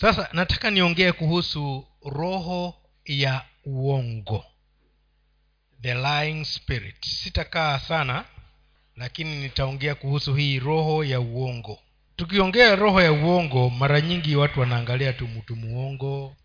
[0.00, 4.44] sasa nataka niongee kuhusu roho ya uongo.
[5.82, 7.04] The lying spirit.
[7.06, 8.24] Sitakaa sana
[8.96, 11.78] lakini nitaongea kuhusu hii roho ya uongo.
[12.16, 16.36] Tukiongea roho ya uongo mara nyingi watu wanaangalia tu mtu muongo.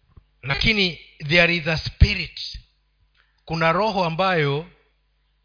[0.42, 2.60] Lakini there is a spirit.
[3.46, 4.66] Kuna roho ambayo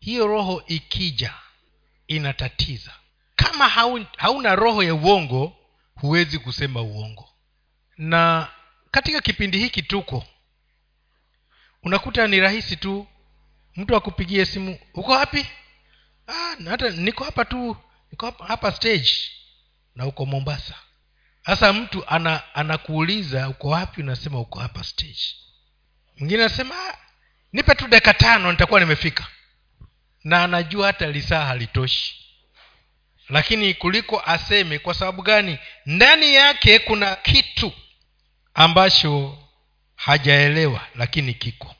[0.00, 1.34] hiyo roho ikija
[2.08, 2.92] inatatiza.
[3.36, 5.56] Kama haun, hauna roho ya uongo
[5.95, 7.29] huwezi kusema uongo
[8.01, 8.48] na
[8.91, 10.25] katika kipindi hiki tuko
[11.82, 13.07] unakuta ni rahisi tu
[13.77, 15.46] mtu akupigie simu uko wapi?
[16.27, 16.57] Ah,
[16.91, 17.77] niko hapa tu
[18.13, 19.11] niko hapa, hapa stage
[19.94, 20.75] na uko mombasa.
[21.46, 24.00] Sasa mtu ana anakuuliza uko wapi?
[24.00, 25.21] Unasema uko hapa stage.
[26.19, 26.96] Mwingine anasema ah,
[27.53, 29.27] nipe tu dakika tano nitakuwa nimefika.
[30.25, 32.17] Na anajua hata lisaa halitoshi.
[33.28, 35.58] Lakini kuliko aseme kwa sababu gani?
[35.86, 37.72] Ndani yake kuna kitu
[38.55, 39.39] ambacho
[39.95, 41.75] hajaelewa lakini kiko.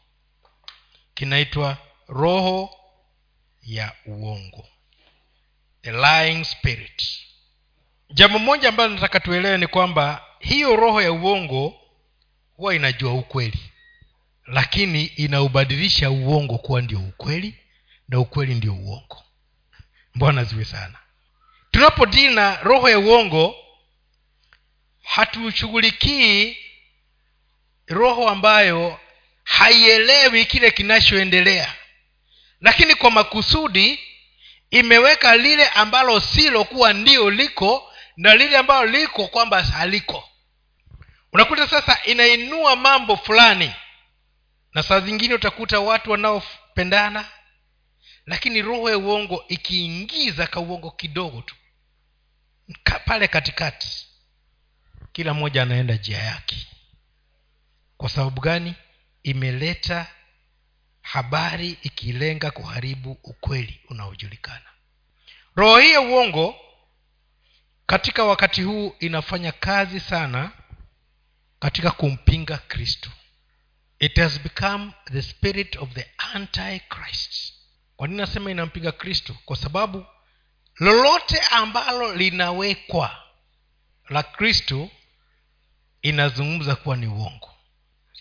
[1.15, 2.71] Kinaitwa roho
[3.63, 4.69] ya uongo.
[5.83, 7.03] The lying spirit.
[8.11, 11.75] Jambo moja ambalo nataka tuelewe ni kwamba hiyo roho ya uongo
[12.57, 13.71] huwa inajua ukweli
[14.47, 17.55] lakini inaubadilisha uongo kuwa ndio ukweli
[18.09, 19.23] na ukweli ndio uongo.
[20.15, 20.99] Mbwana ziwe sana?
[21.71, 23.55] Tunapodili na roho ya uongo
[25.03, 26.57] hatushughulikii
[27.91, 29.01] roho ambayo
[29.45, 31.75] haielewi kile kinachoendelea.
[32.61, 34.01] Lakini kwa makusudi
[34.71, 40.29] imeweka lile ambalo silo kuwa ndio liko na lile ambalo liko kwamba haliko.
[41.33, 43.73] Unakuta sasa inainua mambo fulani.
[44.75, 47.29] Na saa zingine utakuta watu wanaopendana
[48.27, 51.55] lakini roho ya uongo ikiingiza kauongo kidogo tu.
[53.05, 54.07] Pale katikati
[55.13, 56.67] kila mmoja anaenda njia yake
[58.01, 58.75] kwa sababu gani?
[59.23, 60.07] Imeleta
[61.03, 64.67] habari ikilenga kuharibu ukweli unaojulikana.
[65.57, 66.55] Roho hii ya uongo
[67.87, 70.53] katika wakati huu inafanya kazi sana
[71.59, 73.11] katika kumpinga kristo.
[73.99, 77.53] It has become the spirit of the antichrist.
[77.97, 79.37] Kwa nini nasema inampinga kristo?
[79.45, 80.07] Kwa sababu
[80.77, 83.23] lolote ambalo linawekwa
[84.09, 84.91] la kristo
[86.03, 87.50] inazungumza kuwa ni uongo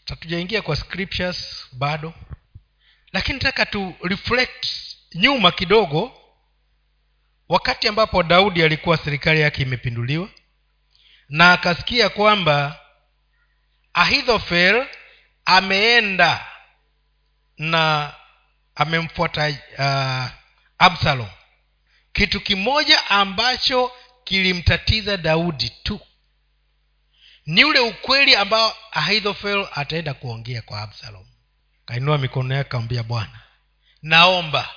[0.09, 2.13] hatujaingia kwa scriptures bado.
[3.11, 4.67] Lakini taka tu reflect
[5.15, 6.21] nyuma kidogo
[7.49, 10.29] wakati ambapo daudi alikuwa serikali yake imepinduliwa
[11.29, 12.79] na akasikia kwamba
[13.93, 14.87] ahithofel
[15.45, 16.47] ameenda
[17.57, 18.13] na
[18.75, 19.47] amemfuata
[19.77, 20.31] uh,
[20.77, 21.29] absalom.
[22.13, 23.91] Kitu kimoja ambacho
[24.23, 25.99] kilimtatiza daudi tu
[27.49, 31.25] ni ule ukweli ambao ahithofel ataenda kuongea kwa absalom.
[31.85, 33.39] Kainua mikono yake kaambia bwana
[34.01, 34.75] naomba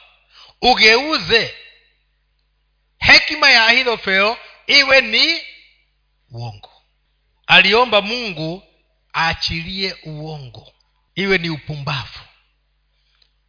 [0.62, 1.54] ugeuze
[2.98, 5.40] hekima ya ahithofel iwe ni
[6.30, 6.70] uongo.
[7.46, 8.62] Aliomba mungu
[9.14, 10.72] aachilie uongo
[11.14, 12.20] iwe ni upumbavu.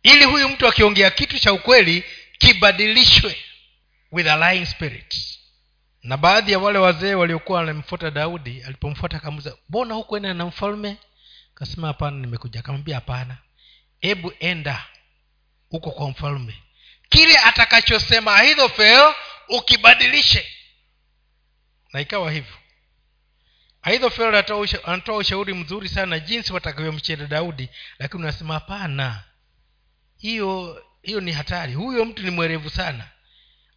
[0.03, 2.03] Ili huyu mtu akiongea kitu cha ukweli
[2.37, 3.37] kibadilishwe
[4.11, 5.39] with a lying spirit
[6.03, 10.97] na baadhi ya wale wazee waliokuwa wanamfuata daudi alipomfuata akamuza mbona hukuenda na mfalme?
[11.55, 12.59] Akasema hapana nimekuja.
[12.59, 13.37] Akamwambia hapana.
[13.99, 14.85] Hebu enda
[15.69, 16.63] huko kwa mfalme.
[17.09, 19.13] Kile atakachosema ahithofel
[19.49, 20.47] ukibadilishe.
[21.93, 22.55] Na ikawa hivyo.
[23.81, 24.35] Ahithofel
[24.85, 27.69] anatoa ushauri mzuri sana jinsi watakavyomcheda daudi
[27.99, 29.23] lakini unasema hapana.
[30.17, 31.73] Hiyo hiyo ni hatari.
[31.73, 33.07] Huyo mtu ni mwerevu sana.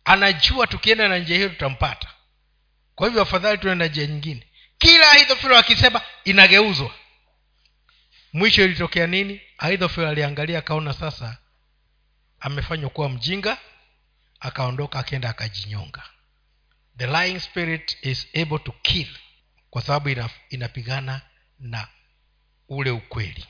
[0.05, 2.09] Anajua tukienda na njia hiyo tutampata
[2.97, 4.47] kwa hivyo afadhali tunaenda njia nyingine.
[4.79, 6.91] Kila ahithofilo akisema inageuzwa.
[8.33, 9.41] Mwisho ilitokea nini?
[9.59, 11.39] Ahithofilo aliangalia akaona sasa
[12.41, 13.59] amefanywa kuwa mjinga
[14.41, 16.03] akaondoka akenda akajinyonga.
[16.99, 19.09] The lying spirit is able to kill
[19.71, 20.09] kwa sababu
[20.51, 21.21] inapigana
[21.59, 21.89] na
[22.69, 23.47] ule ukweli.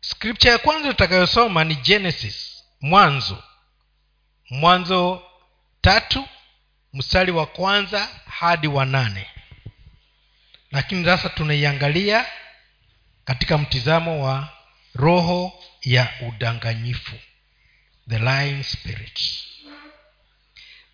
[0.00, 3.42] Scripture ya kwanza tutakayosoma ni genesis mwanzo.
[4.50, 5.22] Mwanzo
[5.80, 6.28] tatu
[6.92, 8.08] mstari wa kwanza
[8.38, 9.26] hadi wa nane.
[10.70, 12.26] Lakini sasa tunaiangalia
[13.24, 14.48] katika mtizamo wa
[14.94, 15.52] roho
[15.82, 17.12] ya udanganyifu
[18.08, 19.20] the lying spirit.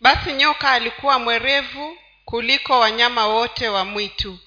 [0.00, 4.39] Basi nyoka alikuwa mwerevu kuliko wanyama wote wa mwitu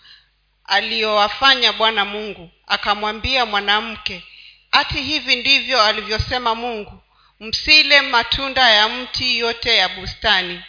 [0.65, 2.49] aliyowafanya bwana mungu.
[2.67, 4.23] Akamwambia mwanamke
[4.71, 7.01] ati hivi ndivyo alivyosema mungu
[7.39, 10.61] msile matunda ya mti yote ya bustani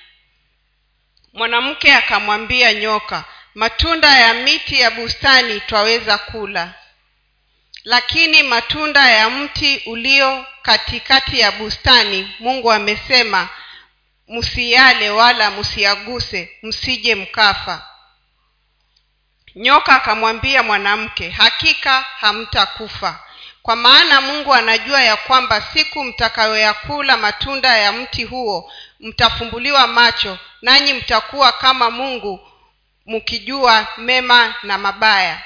[1.32, 3.24] mwanamke akamwambia nyoka
[3.54, 6.74] matunda ya miti ya bustani twaweza kula.
[7.84, 13.48] Lakini matunda ya mti ulio katikati ya bustani mungu amesema
[14.28, 17.86] msiyale wala msiyaguse msije mkafa.
[19.56, 23.20] Nyoka akamwambia mwanamke hakika hamtakufa
[23.62, 30.92] kwa maana mungu anajua ya kwamba siku mtakayoyakula matunda ya mti huo mtafumbuliwa macho nanyi
[30.92, 32.48] mtakuwa kama mungu
[33.06, 35.38] mkijua mema na mabaya.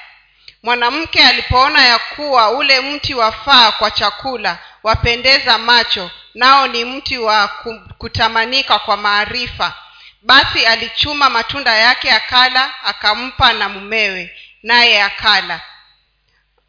[0.62, 7.48] Mwanamke alipoona ya kuwa ule mti wafaa kwa chakula wapendeza macho nao ni mti wa
[7.98, 9.72] kutamanika kwa maarifa.
[10.22, 15.60] Basi alichuma matunda yake akala akampa na mumewe naye akala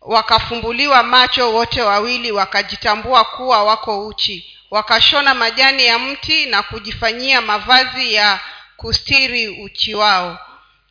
[0.07, 4.53] wakafumbuliwa macho wote wawili wakajitambua kuwa wako uchi.
[4.71, 8.39] Wakashona majani ya mti na kujifanyia mavazi ya
[8.77, 10.39] kustiri uchi wao.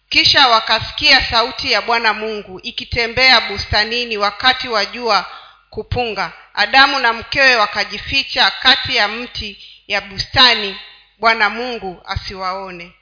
[0.09, 5.27] Kisha wakasikia sauti ya bwana mungu ikitembea bustanini wakati wa jua
[5.71, 6.33] kupunga.
[6.55, 10.77] Adamu na mkewe wakajificha kati ya mti ya bustani.
[11.19, 12.93] Bwana mungu asiwaone.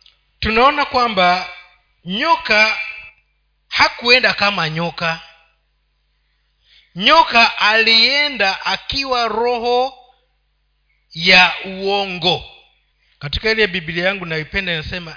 [0.40, 1.48] Tunaona kwamba
[2.04, 2.78] nyoka
[3.68, 5.20] hakuenda kama nyoka
[6.94, 9.98] nyoka alienda akiwa roho
[11.10, 12.50] ya uongo.
[13.18, 15.16] Katika ile biblia yangu naipenda inasema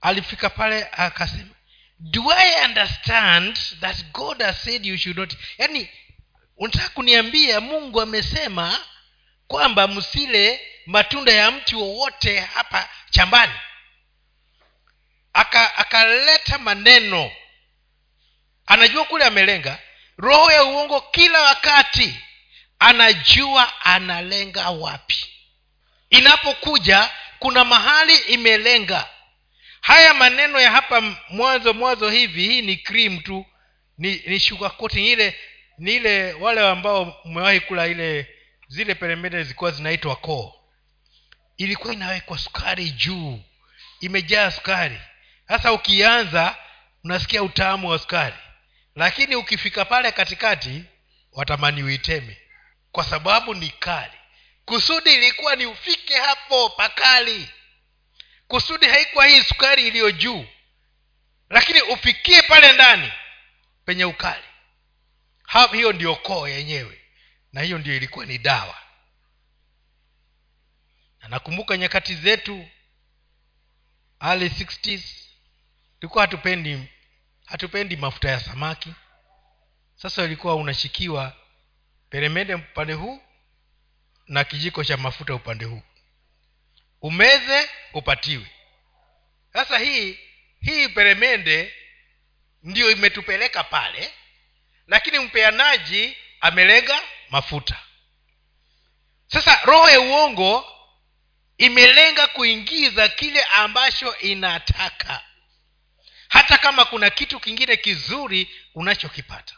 [0.00, 1.54] alifika pale akasema
[1.98, 5.36] do i understand that god has said you should not?
[5.58, 5.88] Yaani
[6.56, 8.78] unataka kuniambia mungu amesema
[9.46, 13.52] kwamba msile matunda ya mti wowote hapa chambani
[15.32, 17.32] akaleta aka maneno.
[18.66, 19.78] Anajua kule amelenga
[20.18, 22.20] roho ya uongo kila wakati
[22.78, 25.24] anajua analenga wapi.
[26.10, 29.08] Inapokuja kuna mahali imelenga.
[29.80, 33.46] Haya maneno ya hapa mwanzo mwanzo hivi hii ni cream tu.
[33.98, 35.38] Ni, ni koti coating ile
[35.78, 38.28] ni ile wale ambao mmewahi kula ile
[38.68, 40.54] zile peremende zilikuwa zinaitwa koo.
[41.56, 43.40] Ilikuwa inawekwa sukari juu
[44.00, 45.00] imejaa sukari.
[45.48, 46.56] Sasa ukianza
[47.04, 48.36] unasikia utamu wa sukari
[48.94, 50.84] lakini ukifika pale katikati
[51.32, 52.40] watamani uiteme.
[52.92, 54.12] Kwa sababu ni kali.
[54.64, 57.48] Kusudi ilikuwa ni ufike hapo pakali.
[58.48, 60.46] Kusudi haikuwa hii sukari iliyo juu.
[61.50, 63.12] Lakini ufikie pale ndani
[63.84, 64.44] penye ukali.
[65.42, 67.00] Ha, hiyo ndio koo yenyewe.
[67.52, 68.78] Na hiyo ndio ilikuwa ni dawa.
[71.20, 72.68] Na nakumbuka nyakati zetu
[74.20, 75.02] early 60s
[76.00, 76.88] tulikuwa hatupendi
[77.46, 78.94] hatupendi mafuta ya samaki.
[79.94, 81.36] Sasa ulikuwa unashikiwa
[82.10, 83.22] peremende upande huu
[84.26, 85.82] na kijiko cha mafuta upande huu.
[87.02, 88.46] Umeze upatiwe.
[89.52, 90.18] Sasa hii
[90.60, 91.74] hii peremende
[92.62, 94.12] ndiyo imetupeleka pale
[94.86, 97.76] lakini mpeanaji amelenga mafuta.
[99.26, 100.66] Sasa roho ya uongo
[101.58, 105.22] imelenga kuingiza kile ambacho inataka
[106.34, 109.54] hata kama kuna kitu kingine kizuri unachokipata.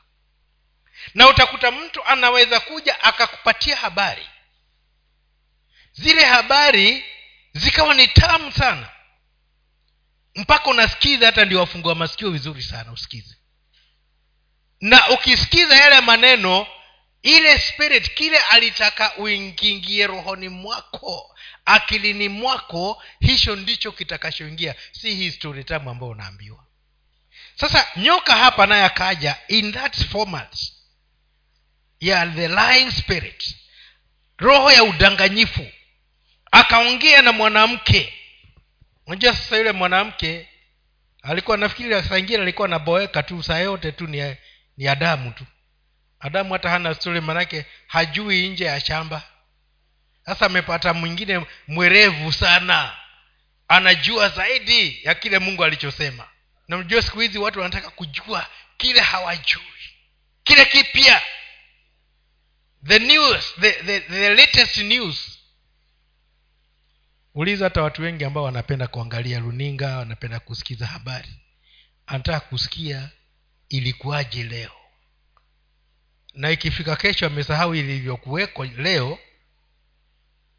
[1.14, 4.26] Na utakuta mtu anaweza kuja akakupatia habari.
[5.92, 7.04] Zile habari
[7.52, 8.90] zikawa ni tamu sana.
[10.34, 13.36] Mpaka unasikiza hata ndio wafungua masikio vizuri sana usikize.
[14.80, 16.66] Na ukisikiza yale maneno
[17.22, 24.74] ile spirit kile alitaka uingingie rohoni mwako akilini mwako hicho ndicho kitakachoingia.
[24.92, 26.65] Si hii story tamu ambayo unaambiwa
[27.60, 30.56] sasa nyoka hapa naye akaja in that format
[32.00, 33.56] ya the lying spirit.
[34.38, 35.66] Roho ya udanganyifu.
[36.50, 38.12] Akaongea na mwanamke.
[39.06, 40.48] Unajua sasa yule mwanamke
[41.22, 44.36] alikuwa nafikiri saa alikuwa anaboeka tu saa yote tu ni,
[44.76, 45.46] ni adamu tu.
[46.20, 49.22] Adamu hata hana stori manake hajui nje ya shamba.
[50.26, 52.96] Sasa amepata mwingine mwerevu sana.
[53.68, 56.28] Anajua zaidi ya kile mungu alichosema
[56.68, 58.46] na mjua siku hizi watu wanataka kujua
[58.76, 59.62] kile hawajui.
[60.44, 61.22] Kile kipya.
[62.86, 65.38] The news the, the, the latest news.
[67.34, 71.34] Uliza hata watu wengi ambao wanapenda kuangalia runinga wanapenda kusikiza habari.
[72.06, 73.10] Anataka kusikia
[73.68, 74.72] ilikuwaje leo.
[76.34, 79.18] Na ikifika kesho amesahau ilivyokuwekwa leo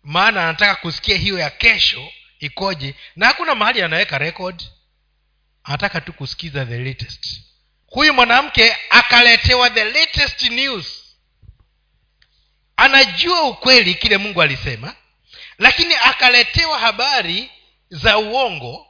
[0.04, 2.96] maana anataka kusikia hiyo ya kesho ikoje.
[3.16, 4.64] Na hakuna mahali anaweka record
[5.68, 7.42] anataka tu kusikiza the latest.
[7.88, 11.04] Huyu mwanamke akaletewa the latest news.
[12.78, 14.96] Anajua ukweli kile mungu alisema
[15.58, 17.52] lakini akaletewa habari
[17.90, 18.88] za uongo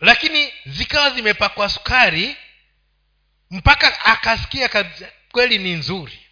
[0.00, 2.36] lakini zikawa zimepakwa sukari
[3.50, 4.68] mpaka akasikia
[5.32, 6.26] kweli ni nzuri.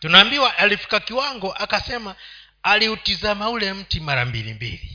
[0.00, 2.16] Tunaambiwa alifika kiwango akasema
[2.62, 4.91] aliutizama ule mti mara mbili mbili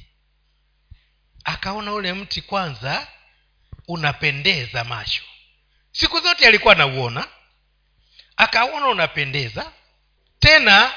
[1.47, 3.07] akaona ule mti kwanza
[3.87, 5.21] unapendeza macho.
[5.91, 7.27] Siku zote alikuwa anauona
[8.37, 9.71] akaona unapendeza
[10.39, 10.91] tena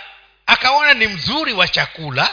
[0.47, 2.30] akaona ni mzuri wa chakula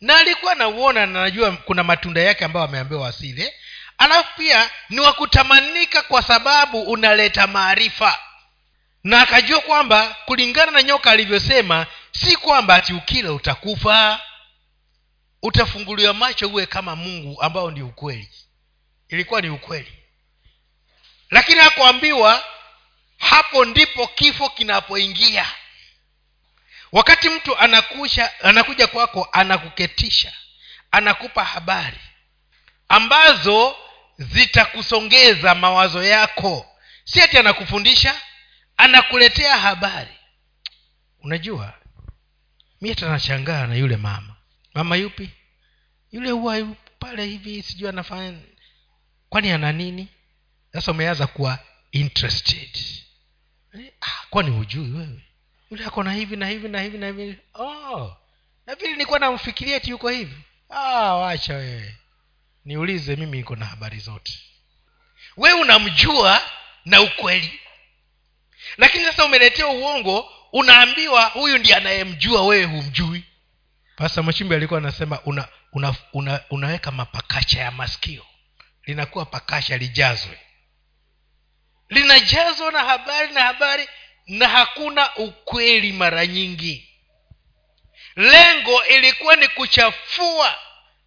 [0.00, 3.54] na alikuwa anauona na najua kuna matunda yake ambayo ameambiwa wasile.
[3.98, 8.18] Alafu pia ni wa kutamanika kwa sababu unaleta maarifa.
[9.04, 14.20] Na akajua kwamba kulingana na nyoka alivyosema si kwamba ati ukila utakufa
[15.42, 18.30] utafunguliwa macho uwe kama mungu ambao ni ukweli.
[19.08, 19.92] Ilikuwa ni ukweli.
[21.30, 22.44] Lakini hakuambiwa
[23.18, 25.46] hapo ndipo kifo kinapoingia.
[26.92, 30.32] Wakati mtu anakuja anakuja kwako anakuketisha
[30.90, 32.00] anakupa habari
[32.88, 33.76] ambazo
[34.18, 36.66] zitakusongeza mawazo yako.
[37.04, 38.20] Si ati anakufundisha
[38.76, 40.14] anakuletea habari.
[41.22, 41.74] Unajua
[42.80, 44.36] mi hata nashangaa na yule mama
[44.74, 45.30] mama yupi?
[46.12, 46.66] Yule huwa
[46.98, 48.38] pale hivi sijui anafanya
[49.28, 50.08] kwani ana nini?
[50.72, 51.58] Sasa umeanza kuwa
[51.92, 52.78] interested.
[54.00, 55.20] Ah, kwani hujui wewe?
[55.70, 57.38] Yule ako na hivi na hivi na hivi na hivi.
[57.54, 58.16] Oh,
[58.66, 60.36] na vile nilikuwa namfikiria eti yuko hivi.
[60.68, 61.96] Ah, wacha wewe.
[62.64, 64.32] Niulize mimi niko na habari zote.
[65.36, 66.42] Wewe unamjua
[66.84, 67.60] na ukweli.
[68.76, 73.24] Lakini sasa umeletea uongo unaambiwa huyu ndiye anayemjua wewe humjui
[73.98, 78.26] pasa machimbi alikuwa anasema una, una, una, unaweka mapakacha ya maskio
[78.86, 80.38] linakuwa pakasha lijazwe.
[81.88, 83.88] Linajazwa na habari na habari
[84.26, 86.88] na hakuna ukweli mara nyingi.
[88.16, 90.54] Lengo ilikuwa ni kuchafua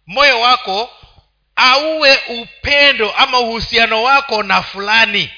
[0.06, 0.90] moyo wako
[1.56, 5.30] auwe upendo ama uhusiano wako na fulani.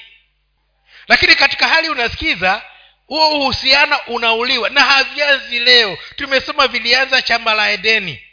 [1.07, 2.63] Lakini katika hali unasikiza
[3.07, 4.69] huo uhusiano unauliwa.
[4.69, 5.97] Na havianzi leo.
[6.15, 8.23] Tumesoma vilianza chamba la edeni.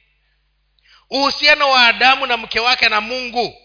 [1.11, 3.59] Uhusiano wa adamu na mke wake na mungu.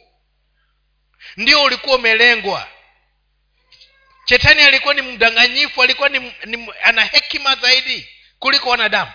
[1.38, 2.68] Ndio ulikuwa umelengwa.
[4.26, 8.10] Shetani alikuwa ni mdanganyifu alikuwa ni, ni ana hekima zaidi
[8.40, 9.12] kuliko wanadamu.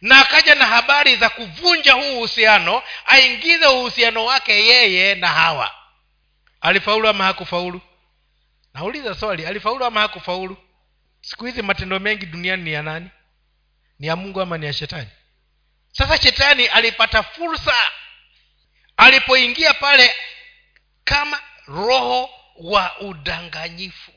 [0.00, 5.74] Na akaja na habari za kuvunja huu uhusiano aingize uhusiano wake yeye na hawa.
[6.60, 7.80] Alifaulu ama hakufaulu?
[8.74, 10.56] Nauliza swali alifaulu ama hakufaulu
[11.26, 13.10] siku hizi matendo mengi duniani ni ya nani?
[13.98, 15.08] Ni ya mungu ama ni ya shetani?
[15.92, 17.92] Sasa shetani alipata fursa
[18.96, 20.14] alipoingia pale
[21.04, 24.12] kama roho wa udanganyifu.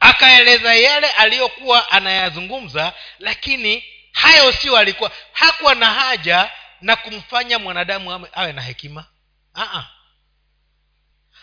[0.00, 8.52] Akaeleza yale aliyokuwa anayazungumza lakini hayo sio alikuwa hakuwa na haja na kumfanya mwanadamu awe
[8.52, 9.06] na hekima.
[9.54, 9.97] Aa.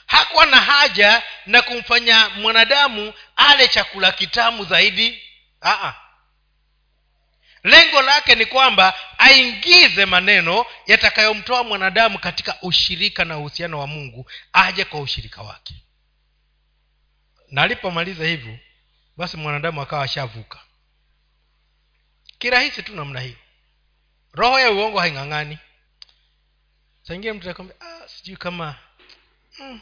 [0.06, 5.22] Hakuwa na haja na kumfanya mwanadamu ale chakula kitamu zaidi.
[5.62, 5.94] Aa.
[7.64, 14.86] lengo lake ni kwamba aingize maneno yatakayomtoa mwanadamu katika ushirika na uhusiano wa mungu aje
[14.86, 15.74] kwa ushirika wake.
[17.52, 18.60] Na alipomaliza hivyo
[19.18, 20.60] basi mwanadamu akawa ashavuka.
[22.40, 23.38] Kirahisi tu namna hiyo.
[24.34, 25.58] Roho ya uongo haing'ang'ani.
[27.02, 28.76] Saingine mtu atakwambia ah, sijui kama
[29.60, 29.82] mm,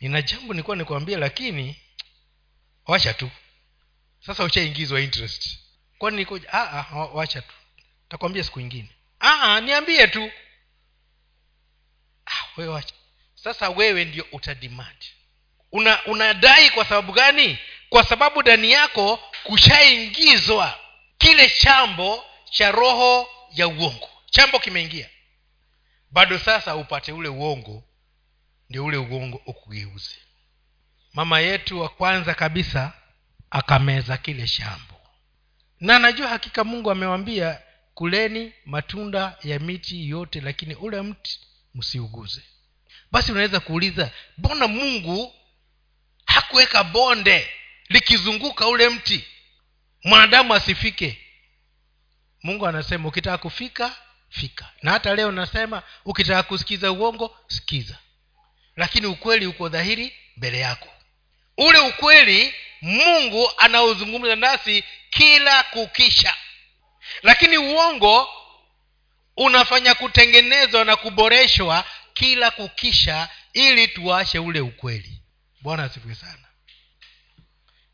[0.00, 1.76] nina jambo nilikuwa nikwambia lakini
[2.86, 3.30] wacha tu.
[4.26, 5.58] Sasa ushaingizwa interest.
[5.98, 7.54] Kwani nikuja ah, ah, wacha tu.
[8.08, 8.88] Takwambia siku ingine
[9.20, 10.30] ah, ah, niambie tu.
[12.26, 12.94] Ah, wewe wacha.
[13.34, 15.06] Sasa wewe ndio utadimandi
[15.72, 17.58] una unadai kwa sababu gani?
[17.88, 20.78] Kwa sababu ndani yako kushaingizwa
[21.18, 24.10] kile chambo cha roho ya uongo.
[24.30, 25.10] Chambo kimeingia.
[26.10, 27.84] Bado sasa upate ule uongo
[28.72, 30.16] ndio ule uongo ukugeuze
[31.12, 32.92] mama yetu wa kwanza kabisa
[33.50, 35.00] akameza kile shambo.
[35.80, 37.60] Na najua hakika mungu amewambia
[37.94, 41.40] kuleni matunda ya miti yote lakini ule mti
[41.74, 42.42] msiuguze.
[43.10, 45.34] Basi unaweza kuuliza mbona mungu
[46.26, 47.50] hakuweka bonde
[47.88, 49.24] likizunguka ule mti
[50.04, 51.18] mwanadamu asifike?
[52.42, 53.96] Mungu anasema ukitaka kufika
[54.28, 54.72] fika.
[54.82, 57.98] Na hata leo nasema ukitaka kusikiza uongo sikiza
[58.76, 60.88] lakini ukweli uko dhahiri mbele yako.
[61.58, 66.34] Ule ukweli mungu anaozungumza nasi kila kukisha.
[67.22, 68.28] Lakini uongo
[69.36, 75.22] unafanya kutengenezwa na kuboreshwa kila kukisha ili tuache ule ukweli.
[75.60, 76.48] Bwana asifiwe sana.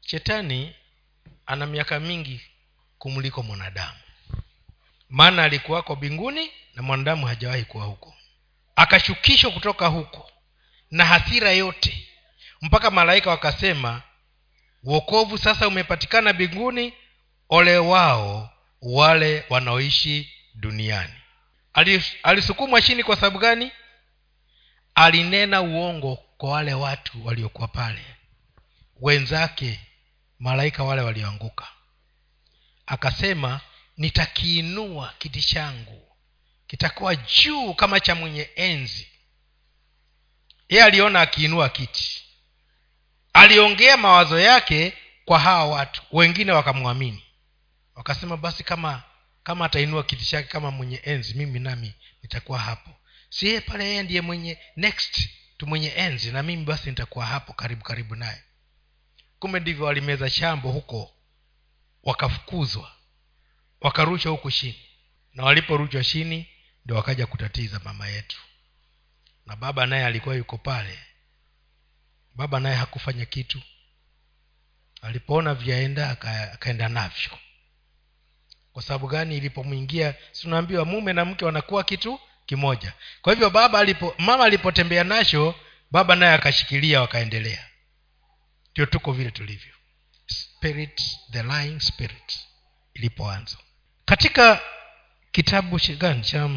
[0.00, 0.74] Shetani
[1.46, 2.40] ana miaka mingi
[2.98, 3.98] kumliko mwanadamu.
[5.08, 8.14] Maana alikuwako mbinguni na mwanadamu hajawahi kuwa huko.
[8.76, 10.30] Akashukishwa kutoka huko
[10.90, 12.08] na hasira yote.
[12.62, 14.02] Mpaka malaika wakasema
[14.84, 16.92] uokovu sasa umepatikana mbinguni
[17.48, 18.50] ole wao
[18.82, 21.12] wale wanaoishi duniani.
[22.22, 23.72] Alisukumwa chini kwa sababu gani?
[24.94, 28.04] Alinena uongo kwa wale watu waliokuwa pale.
[29.00, 29.80] Wenzake
[30.38, 31.66] malaika wale walioanguka.
[32.86, 33.60] Akasema
[33.96, 36.02] nitakiinua kiti changu.
[36.66, 39.07] Kitakuwa juu kama cha mwenye enzi
[40.68, 42.24] yeye aliona akiinua kiti.
[43.32, 44.92] Aliongea mawazo yake
[45.24, 46.02] kwa hawa watu.
[46.12, 47.24] Wengine wakamwamini.
[47.94, 49.02] Wakasema basi kama
[49.42, 52.90] kama atainua kiti chake kama mwenye enzi mimi nami nitakuwa hapo.
[53.30, 57.52] Si yeye pale yeye ndiye mwenye next tu mwenye enzi na mimi basi nitakuwa hapo
[57.52, 58.42] karibu karibu naye.
[59.38, 61.14] Kumbe ndivyo walimeza shambo huko
[62.02, 62.92] wakafukuzwa
[63.80, 64.82] wakarushwa huku chini.
[65.34, 66.48] Na waliporushwa chini
[66.84, 68.36] ndio wakaja kutatiza mama yetu
[69.48, 70.98] na baba naye alikuwa yuko pale.
[72.34, 73.62] Baba naye hakufanya kitu.
[75.02, 76.10] Alipoona vyaenda
[76.52, 77.38] akaenda navyo.
[78.72, 79.36] Kwa sababu gani?
[79.36, 82.92] Ilipomwingia sinaambiwa mume na mke wanakuwa kitu kimoja.
[83.22, 85.54] Kwa hivyo baba alipo mama alipotembea nacho
[85.90, 87.68] baba naye akashikilia wakaendelea.
[88.72, 89.74] Ndio tuko vile tulivyo.
[90.26, 92.38] Spirit the lying spirit
[92.94, 93.56] ilipoanza.
[94.04, 94.60] Katika
[95.32, 96.22] kitabu gani?
[96.22, 96.48] Cha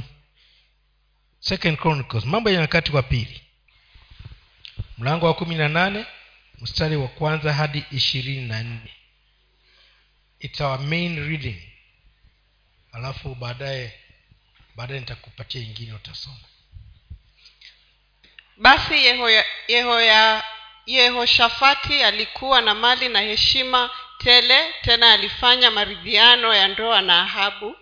[1.42, 3.42] second chronicles mambo ya nyakati wa pili.
[4.98, 6.06] Mlango wa kumi na nane
[6.62, 8.92] mstari wa kwanza hadi ishirini na nne.
[10.40, 11.62] Its our main reading.
[12.92, 13.94] Alafu baadaye
[14.76, 16.38] baadaye nitakupatia ingine utasoma.
[18.58, 20.44] Basi yehoya, yehoya,
[20.86, 27.76] yehoshafati alikuwa na mali na heshima tele tena alifanya maridhiano ya ndoa na ahabu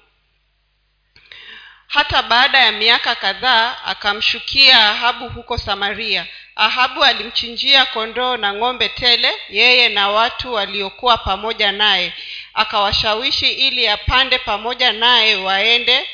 [1.89, 6.27] hata baada ya miaka kadhaa akamshukia ahabu huko samaria.
[6.55, 12.13] Ahabu alimchinjia kondoo na ng'ombe tele yeye na watu waliokuwa pamoja naye.
[12.53, 16.09] Akawashawishi ili apande pamoja naye waende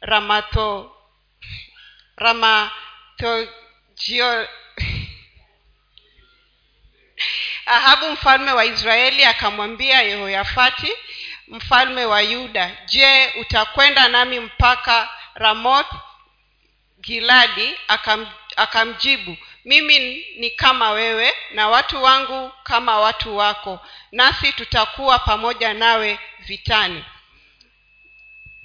[0.00, 0.96] ramatho
[2.16, 2.72] ramathogio
[7.66, 10.92] ahabu mfalme wa israeli akamwambia yehoyafati
[11.52, 12.76] mfalme wa yuda.
[12.86, 15.92] Je utakwenda nami mpaka ramoth
[17.00, 19.98] giladi akam, akamjibu mimi
[20.38, 23.80] ni kama wewe na watu wangu kama watu wako
[24.12, 27.04] nasi tutakuwa pamoja nawe vitani.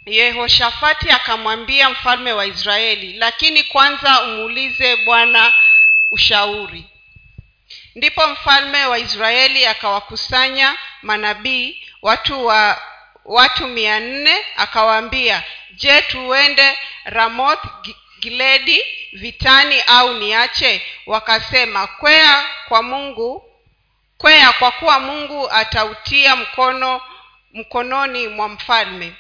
[0.06, 5.54] Yehoshafati akamwambia mfalme wa israeli lakini kwanza umuulize bwana
[6.12, 6.86] ushauri.
[7.96, 12.82] Ndipo mfalme wa israeli akawakusanya manabii watu wa
[13.26, 17.60] watu mia nne akawaambia je tuende ramoth
[18.20, 18.84] giledi
[19.14, 20.82] vitani au niache?
[21.06, 23.44] Wakasema kwea kwa mungu
[24.18, 27.02] kwea kwa kuwa mungu atautia mkono
[27.54, 29.14] mkononi mwa mfalme.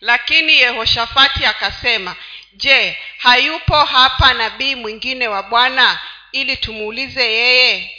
[0.00, 2.16] Lakini yehoshafati akasema
[2.52, 5.98] je hayupo hapa nabii mwingine wa bwana
[6.32, 7.94] ili tumuulize yeye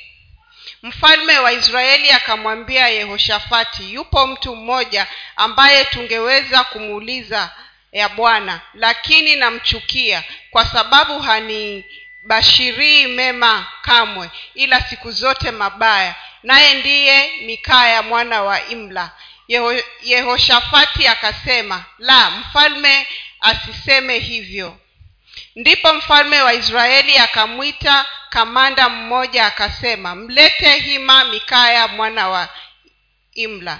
[0.84, 7.52] mfalme wa israeli akamwambia yehoshafati yupo mtu mmoja ambaye tungeweza kumuuliza
[7.92, 16.16] ya bwana lakini namchukia kwa sababu hanibashirii mema kamwe ila siku zote mabaya.
[16.44, 19.12] Naye ndiye mikaya mwana wa imla.
[19.48, 23.08] Yeho, yehoshafati akasema la mfalme
[23.42, 24.78] asiseme hivyo
[25.58, 32.48] ndipo mfalme wa israeli akamwita kamanda mmoja akasema mlete hima mikaya mwana wa
[33.34, 33.80] imla.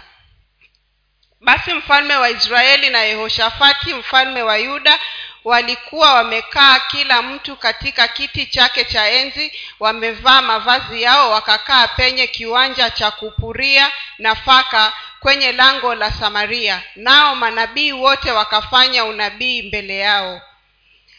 [1.42, 5.00] Basi mfalme wa israeli na yehoshafati mfalme wa yuda
[5.44, 12.90] walikuwa wamekaa kila mtu katika kiti chake cha enzi wamevaa mavazi yao wakakaa penye kiwanja
[12.90, 16.84] cha kupuria nafaka kwenye lango la samaria.
[16.96, 20.42] Nao manabii wote wakafanya unabii mbele yao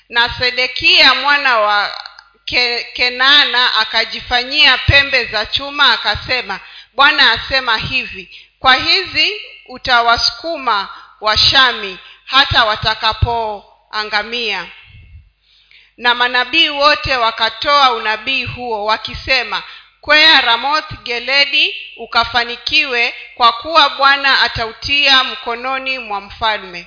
[0.08, 2.04] na sedekia mwana wa
[2.44, 6.60] Ke, kenana akajifanyia pembe za chuma akasema
[6.94, 10.88] bwana asema hivi kwa hizi utawasukuma
[11.20, 14.66] washami hata watakapoangamia.
[15.96, 19.62] Na manabii wote wakatoa unabii huo wakisema
[20.00, 26.86] kwea ramoth geledi ukafanikiwe kwa kuwa bwana atautia mkononi mwa mfalme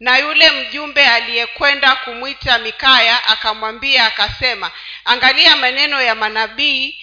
[0.00, 4.70] na yule mjumbe aliyekwenda kumwita mikaya akamwambia akasema
[5.04, 7.00] angalia maneno ya manabii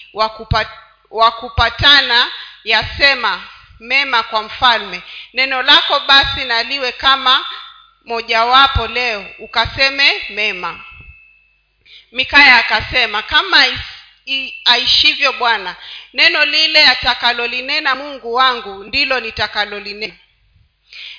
[1.09, 2.27] wa kupatana
[2.63, 3.43] yasema
[3.79, 5.01] mema kwa mfalme.
[5.33, 7.45] Neno lako basi naliwe kama
[8.05, 10.83] mojawapo leo ukaseme mema.
[12.11, 13.65] Mikaya akasema kama
[14.65, 15.75] aishivyo bwana
[16.13, 20.13] neno lile atakalolinena mungu wangu ndilo nitakalolinena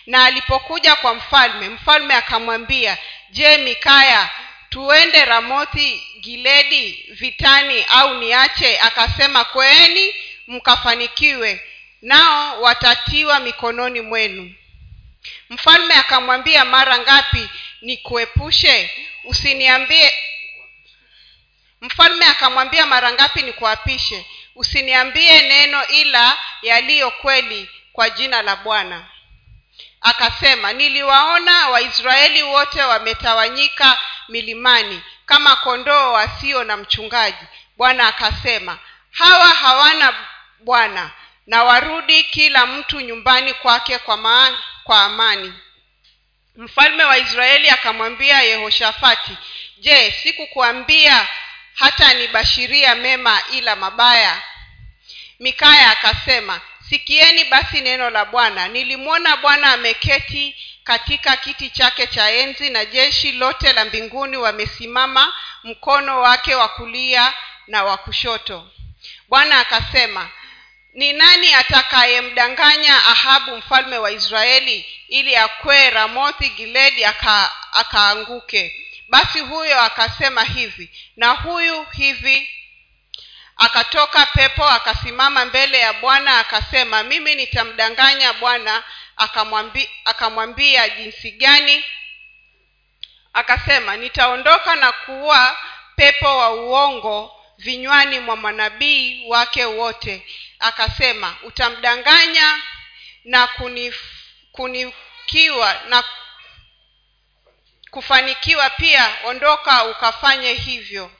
[0.06, 2.98] na alipokuja kwa mfalme mfalme akamwambia
[3.30, 4.30] je mikaya
[4.70, 8.78] tuende ramothi giledi vitani au niache?
[8.78, 10.14] Akasema kweeni
[10.46, 11.60] mkafanikiwe
[12.02, 14.54] nao watatiwa mikononi mwenu.
[15.50, 17.48] Mfalme akamwambia mara ngapi
[17.82, 18.90] nikuepushe?
[19.24, 20.12] Usiniambie
[21.80, 24.26] mfalme akamwambia mara ngapi nikuapishe?
[24.54, 29.06] Usiniambie neno ila yaliyo kweli kwa jina la bwana
[30.00, 37.44] akasema niliwaona waisraeli wote wametawanyika milimani kama kondoo wasio na mchungaji.
[37.76, 38.78] Bwana akasema
[39.10, 40.14] hawa hawana
[40.60, 41.10] bwana
[41.46, 45.54] na warudi kila mtu nyumbani kwake kwa, kwa amani.
[46.56, 49.36] Mfalme wa israeli akamwambia yehoshafati
[49.78, 51.28] je sikukuambia
[51.74, 54.42] hata nibashiria mema ila mabaya?
[55.40, 58.68] Mikaya akasema sikieni basi neno la bwana.
[58.68, 65.32] Nilimwona bwana ameketi katika kiti chake cha enzi na jeshi lote la mbinguni wamesimama
[65.64, 67.34] mkono wake wa kulia
[67.66, 68.70] na wa kushoto.
[69.28, 70.30] Bwana akasema
[70.94, 78.84] ni nani atakayemdanganya ahabu mfalme wa israeli ili akwee ramothi giledi aka, akaanguke?
[79.08, 82.50] Basi huyo akasema hivi na huyu hivi
[83.58, 88.82] akatoka pepo akasimama mbele ya bwana akasema mimi nitamdanganya bwana.
[89.16, 91.84] Akamwambi, akamwambia jinsi gani?
[93.32, 95.56] Akasema nitaondoka na kuua
[95.96, 100.26] pepo wa uongo vinywani mwa manabii wake wote.
[100.58, 102.62] Akasema utamdanganya
[103.24, 103.96] na kunif,
[104.52, 106.04] kunikiwa na
[107.90, 109.16] kufanikiwa pia.
[109.24, 111.10] Ondoka ukafanye hivyo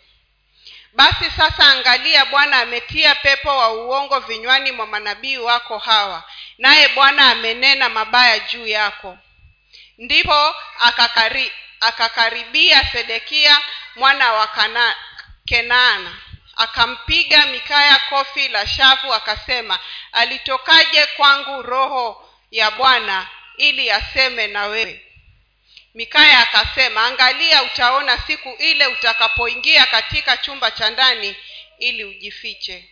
[0.92, 6.24] basi sasa angalia bwana ametia pepo wa uongo vinywani mwa manabii wako hawa
[6.58, 9.18] naye bwana amenena mabaya juu yako.
[9.98, 13.58] Ndipo akakari, akakaribia sedekia
[13.96, 14.94] mwana wa Kana,
[16.56, 19.78] akampiga mikaya kofi la shavu akasema
[20.12, 25.07] alitokaje kwangu roho ya bwana ili aseme na wewe
[25.98, 31.36] mikaya akasema angalia utaona siku ile utakapoingia katika chumba cha ndani
[31.78, 32.88] ili ujifiche.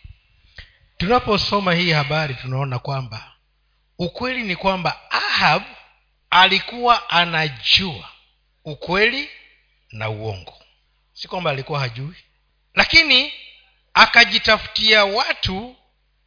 [0.97, 3.31] Tunaposoma hii habari tunaona kwamba
[3.99, 5.63] ukweli ni kwamba ahab
[6.29, 8.09] alikuwa anajua
[8.65, 9.29] ukweli
[9.91, 10.63] na uongo.
[11.13, 12.15] Si kwamba alikuwa hajui.
[12.73, 13.33] Lakini
[13.93, 15.75] akajitafutia watu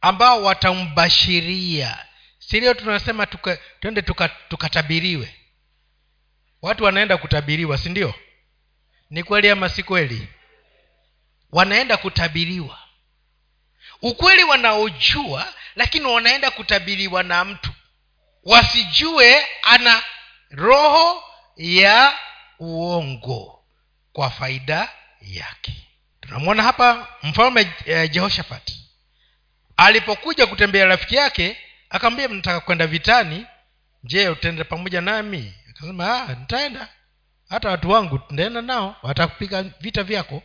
[0.01, 2.05] ambao watambashiria
[2.39, 4.01] silio tunasema tuka, twende
[4.49, 5.25] tukatabiriwe?
[5.25, 5.40] tuka
[6.61, 8.13] watu wanaenda kutabiriwa si ndio?
[9.09, 10.27] Ni kweli ama si kweli?
[11.51, 12.77] Wanaenda kutabiriwa.
[14.01, 17.71] Ukweli wanaojua lakini wanaenda kutabiriwa na mtu.
[18.43, 20.03] Wasijue ana
[20.49, 21.23] roho
[21.57, 22.13] ya
[22.59, 23.65] uongo
[24.13, 25.73] kwa faida yake.
[26.21, 28.71] Tunamwona hapa mfalme jehoshafati jehoshafat.
[29.77, 31.57] Alipokuja kutembea rafiki yake
[31.89, 33.45] akamwambia mnataka kwenda vitani?
[34.03, 36.87] Je utaenda pamoja nami akasema "Ah, nitaenda.
[37.49, 40.43] Hata watu wangu ndaenda nao watakupiga vita vyako.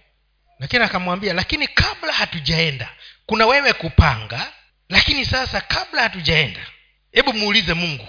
[0.59, 2.93] Lakini akamwambia lakini kabla hatujaenda
[3.27, 4.53] kuna wewe kupanga
[4.89, 6.67] lakini sasa kabla hatujaenda
[7.13, 8.09] hebu muulize mungu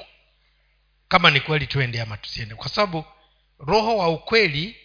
[1.08, 2.56] kama ni kweli tuende ama tusiende.
[2.56, 3.06] Kwa sababu
[3.60, 4.78] roho wa ukweli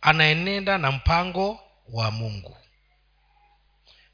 [0.00, 2.56] anaenenda na mpango wa mungu.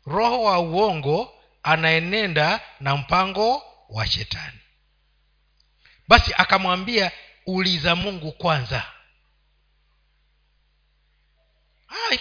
[0.06, 4.58] Roho wa uongo anaenenda na mpango wa shetani.
[6.08, 7.12] Basi akamwambia
[7.46, 8.92] uliza mungu kwanza.
[11.86, 12.20] Hai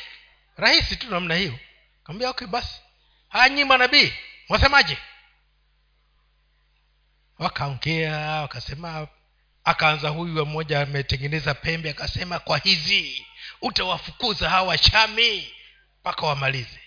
[0.57, 1.59] rahisi tu namna hiyo.
[2.03, 2.81] Kaambia okay basi.
[3.29, 4.13] Haya nyi manabii
[4.49, 4.97] wasemaje
[7.39, 9.07] wakaongea wakasema
[9.63, 13.25] akaanza huyu mmoja ametengeneza pembe akasema kwa hizi
[13.61, 15.53] utawafukuza hawa shami
[16.01, 16.79] mpaka wamalize.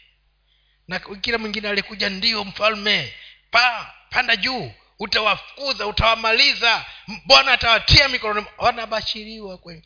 [0.88, 3.14] Na kila mwingine alikuja ndio mfalme
[3.50, 6.86] pa panda juu utawafukuza utawamaliza.
[7.26, 8.46] Bwana atawatia mikononi.
[8.58, 9.82] Wanabashiriwa kwenye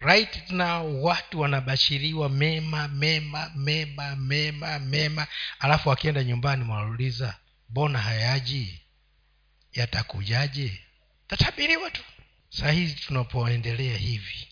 [0.00, 5.26] right na watu wanabashiriwa mema mema mema mema mema.
[5.58, 7.36] Alafu wakienda nyumbani wanauliza
[7.70, 8.80] mbona hayaji?
[9.72, 10.80] Yatakujaje?
[11.26, 12.02] Tatabiriwa tu.
[12.48, 14.48] Saa hizi tunapoendelea hivi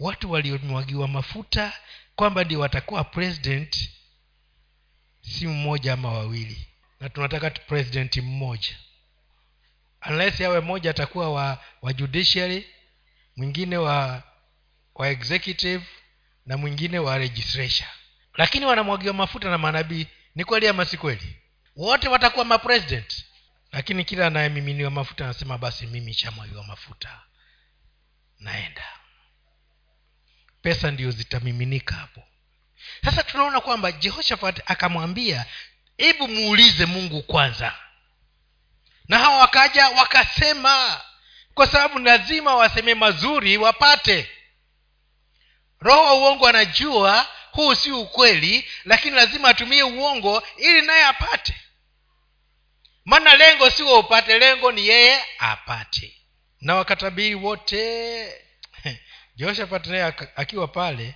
[0.00, 1.72] watu waliomwagiwa mafuta
[2.16, 3.90] kwamba ndio watakuwa president
[5.20, 6.66] si mmoja ama wawili.
[7.00, 8.76] Na tunataka tu president mmoja
[10.08, 12.66] unless yawe mmoja atakuwa wa, wa judiciary
[13.36, 14.22] mwingine wa
[14.94, 15.84] wa executive
[16.46, 17.88] na mwingine wa registration
[18.34, 21.36] lakini wanamwagiwa mafuta na manabii ni kweli ama si kweli?
[21.76, 23.24] Wote watakuwa mapresident
[23.72, 27.20] lakini kila anayemiminiwa mafuta anasema basi mimi shamwagiwa mafuta
[28.38, 28.86] naenda.
[30.62, 32.22] Pesa ndio zitamiminika hapo.
[33.04, 35.46] Sasa tunaona kwamba jehoshafat akamwambia
[35.96, 37.74] hebu muulize mungu kwanza
[39.08, 41.00] na hawa wakaja wakasema
[41.54, 44.30] kwa sababu lazima waseme mazuri wapate.
[45.80, 51.54] Roho wa uongo anajua huu si ukweli lakini lazima atumie uongo ili naye apate.
[53.04, 56.14] Maana lengo si wa upate lengo ni yeye apate.
[56.60, 58.44] Na wakatabiri wote.
[59.36, 61.14] Jehoshafat naye akiwa pale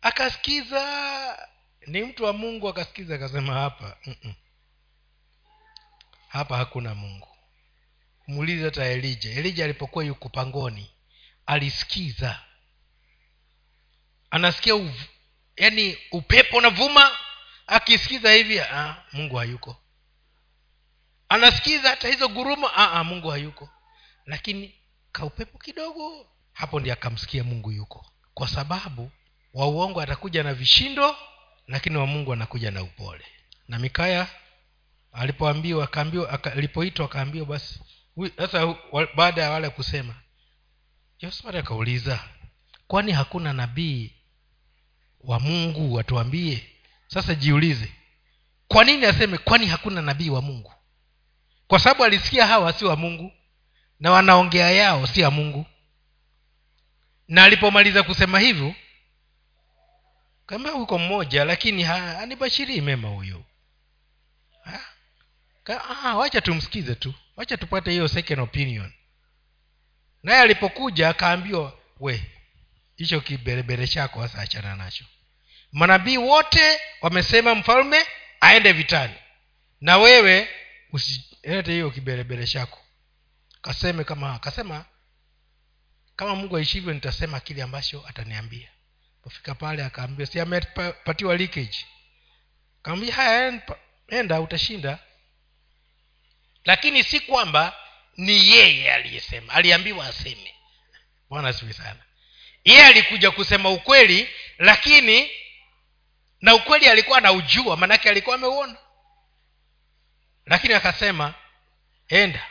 [0.00, 1.48] akasikiza.
[1.86, 4.34] Ni mtu wa mungu akasikiza akasema hapa mm-mm.
[6.36, 7.28] Hapa hakuna mungu.
[8.26, 10.90] Muulize hata elija elija alipokuwa yuko pangoni
[11.46, 12.40] alisikiza.
[14.30, 14.94] Anasikia uv,
[15.56, 17.10] yani upepo unavuma
[17.66, 19.76] akisikiza hivi ah, mungu hayuko.
[21.28, 23.68] Anasikiza hata hizo guruma ah, ah, mungu hayuko.
[24.26, 24.74] Lakini
[25.12, 28.06] kaupepo kidogo hapo ndi akamsikia mungu yuko.
[28.34, 29.10] Kwa sababu
[29.54, 31.16] wa uongo atakuja na vishindo
[31.66, 33.24] lakini wa mungu anakuja na upole.
[33.68, 34.26] Na mikaya
[35.16, 37.80] alipoambiwa akaambiwa alipoitwa akaambiwa basi.
[38.36, 38.74] Sasa
[39.16, 40.14] baada ya wale kusema
[41.20, 42.24] josephat akauliza
[42.86, 44.12] kwani hakuna nabii
[45.20, 46.66] wa mungu watuambie
[47.06, 47.92] sasa jiulize
[48.68, 50.72] kwa nini aseme kwani hakuna nabii wa mungu?
[51.66, 53.32] Kwa sababu alisikia hawa si wa mungu
[54.00, 55.66] na wanaongea yao si ya mungu.
[57.28, 58.74] Na alipomaliza kusema hivyo
[60.46, 63.44] kama huko mmoja lakini anibashirii mema huyo
[66.16, 67.14] wacha tumsikize tu.
[67.36, 68.92] Wacha tupate hiyo second opinion.
[70.22, 72.24] Naye alipokuja akaambiwa we
[72.96, 75.04] hicho kiberebere chako hasa achana nacho.
[75.72, 78.06] Manabii wote wamesema mfalme
[78.40, 79.14] aende vitani.
[79.80, 80.48] Na wewe
[80.92, 82.78] usilete hiyo kiberebere chako.
[83.62, 84.84] Kaseme kama kasema
[86.16, 88.68] kama mungu aishivyo nitasema kile ambacho ataniambia.
[89.22, 91.86] Pofika pale akaambiwa si amepatiwa leakage.
[92.82, 93.62] Kaambia haya
[94.08, 94.98] enda utashinda
[96.66, 97.76] lakini si kwamba
[98.16, 99.52] ni yeye aliyesema.
[99.52, 100.54] Aliambiwa aseme.
[101.30, 102.00] Bwana siwi sana.
[102.64, 105.30] Yeye alikuja kusema ukweli lakini
[106.40, 108.76] na ukweli alikuwa anaujua maanake alikuwa ameuona.
[110.46, 111.34] Lakini akasema
[112.08, 112.46] enda.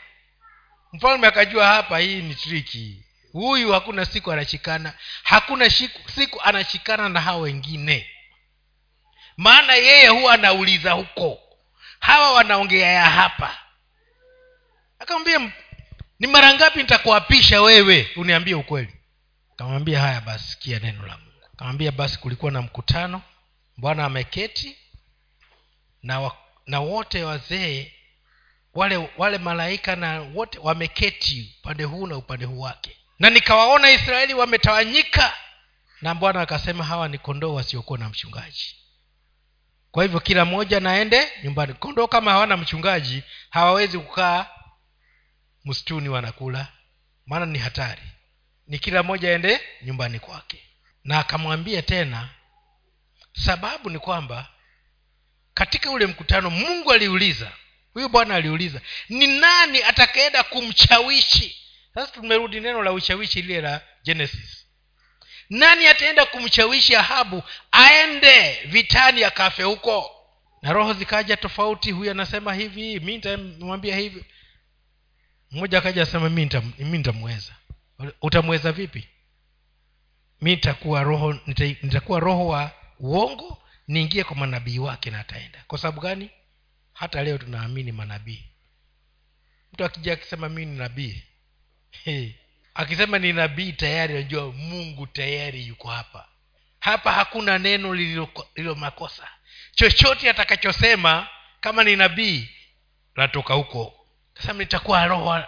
[0.93, 3.05] Mfalme akajua hapa hii ni triki.
[3.31, 8.09] Huyu hakuna siku anashikana hakuna siku, siku anashikana na hawa wengine.
[9.37, 11.39] Maana yeye huwa anauliza huko.
[11.99, 13.64] Hawa wanaongea ya hapa
[14.99, 15.51] akamwambia
[16.19, 18.93] ni mara ngapi nitakuapisha wewe uniambie ukweli?
[19.53, 21.31] Akamwambia haya basi sikia neno la mungu.
[21.53, 23.21] Akamwambia basi kulikuwa na mkutano
[23.77, 24.77] bwana ameketi
[26.03, 27.91] na, wa, na wote wazee
[28.73, 32.97] wale wale malaika na wote wameketi upande huu na upande huu wake.
[33.19, 35.33] Na nikawaona israeli wametawanyika.
[36.01, 38.75] Na bwana akasema hawa ni kondoo wasiokuwa na mchungaji.
[39.91, 41.73] Kwa hivyo kila mmoja naende nyumbani.
[41.73, 44.45] Kondoo kama hawana mchungaji hawawezi kukaa
[45.65, 46.67] msituni wanakula
[47.25, 48.01] maana ni hatari.
[48.67, 50.63] Ni kila mmoja aende nyumbani kwake.
[51.03, 52.29] Na akamwambia tena
[53.33, 54.47] sababu ni kwamba
[55.53, 57.51] katika ule mkutano mungu aliuliza
[57.93, 61.61] huyu bwana aliuliza ni nani atakaenda kumshawishi?
[61.93, 64.65] Sasa tumerudi neno la ushawishi lile la genesis.
[65.49, 70.11] Nani ataenda kumshawishi ahabu aende vitani akafe huko?
[70.61, 74.25] Na roho zikaja tofauti huyu anasema hivi mi nitamwambia hivi
[75.51, 77.55] mmoja akaja asema mi nitamweza.
[78.21, 79.07] Utamweza vipi?
[80.41, 81.33] Mi nitakuwa roho
[81.81, 85.63] nitakuwa roho wa uongo niingie kwa manabii wake na ataenda.
[85.67, 86.29] Kwa sababu gani?
[86.93, 88.43] Hata leo tunaamini manabii.
[89.73, 91.23] Mtu akija akisema mi ni nabii
[91.91, 92.31] hey.
[92.73, 96.27] akisema ni nabii tayari najua mungu tayari yuko hapa.
[96.79, 99.27] Hapa hakuna neno lililo makosa.
[99.75, 101.27] Chochote atakachosema
[101.61, 102.49] kama ni nabii
[103.15, 104.04] latoka huko
[104.37, 105.43] sasa nitakuwa roho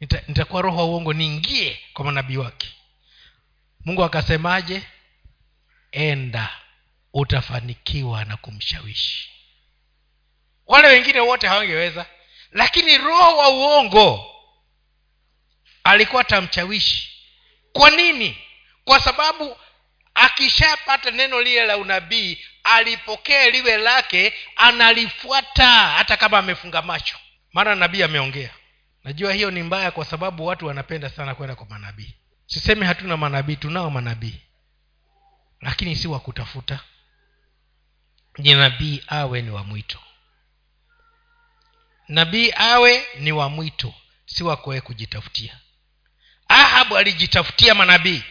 [0.00, 2.68] nita, nitakuwa roho wa uongo niingie kwa manabii wake.
[3.84, 4.82] Mungu akasemaje?
[5.92, 6.48] Enda
[7.12, 9.30] utafanikiwa na kumshawishi.
[10.66, 12.06] Wale wengine wote hawangeweza
[12.52, 14.26] lakini roho wa uongo
[15.84, 17.10] alikuwa tamshawishi
[17.72, 18.38] kwa nini?
[18.84, 19.56] Kwa sababu
[20.14, 27.16] akishapata neno lile la unabii alipokee liwe lake analifuata hata kama amefunga macho
[27.52, 28.50] maana nabii ameongea.
[29.04, 32.14] Najua hiyo ni mbaya kwa sababu watu wanapenda sana kwenda kwa manabii.
[32.46, 34.40] Sisemi hatuna manabii tunao manabii.
[35.60, 36.80] Lakini si wa kutafuta.
[38.38, 39.98] Ni nabii awe ni wa mwito.
[42.08, 43.94] Nabii awe ni wa mwito
[44.26, 45.60] si wakoe kujitafutia.
[46.48, 48.22] Ahabu alijitafutia manabii.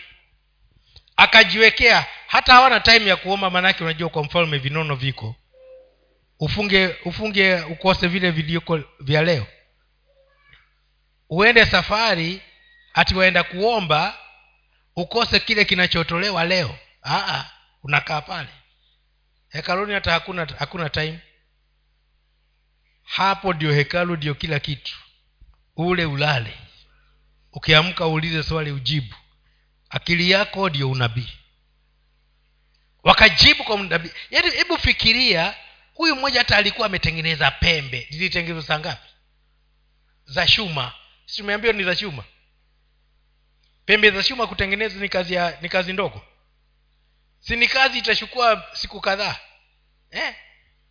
[1.15, 5.36] Akajiwekea hata hawana time ya kuomba maanake unajua kwa mfalme vinono viko
[6.39, 9.47] ufunge ufunge ukose vile vilioko vya leo.
[11.30, 12.41] Uende safari
[12.93, 14.17] ati waenda kuomba
[14.95, 16.78] ukose kile kinachotolewa leo.
[17.04, 17.45] Aa,
[17.84, 18.49] unakaa pale.
[19.49, 21.19] Hekaluni hata hakuna hakuna time.
[23.04, 24.95] Hapo ndio hekalu ndio kila kitu.
[25.75, 26.54] Ule ulale.
[27.54, 29.15] Ukiamka uulize swali ujibu.
[29.89, 31.30] Akili yako ndio unabii.
[33.04, 35.56] Wakajibu kwa nabii yaani hebu fikiria
[35.99, 38.07] huyu mmoja hata alikuwa ametengeneza pembe.
[38.09, 39.09] Zilitengenezwa saa ngapi?
[40.25, 40.93] Za shuma
[41.35, 42.23] tumeambiwa ni za chuma?
[43.85, 46.21] Pembe za chuma kutengeneza ni kazi ya ni kazi ndogo.
[47.39, 49.39] Si ni kazi itachukua siku kadhaa?
[50.12, 50.35] Eh?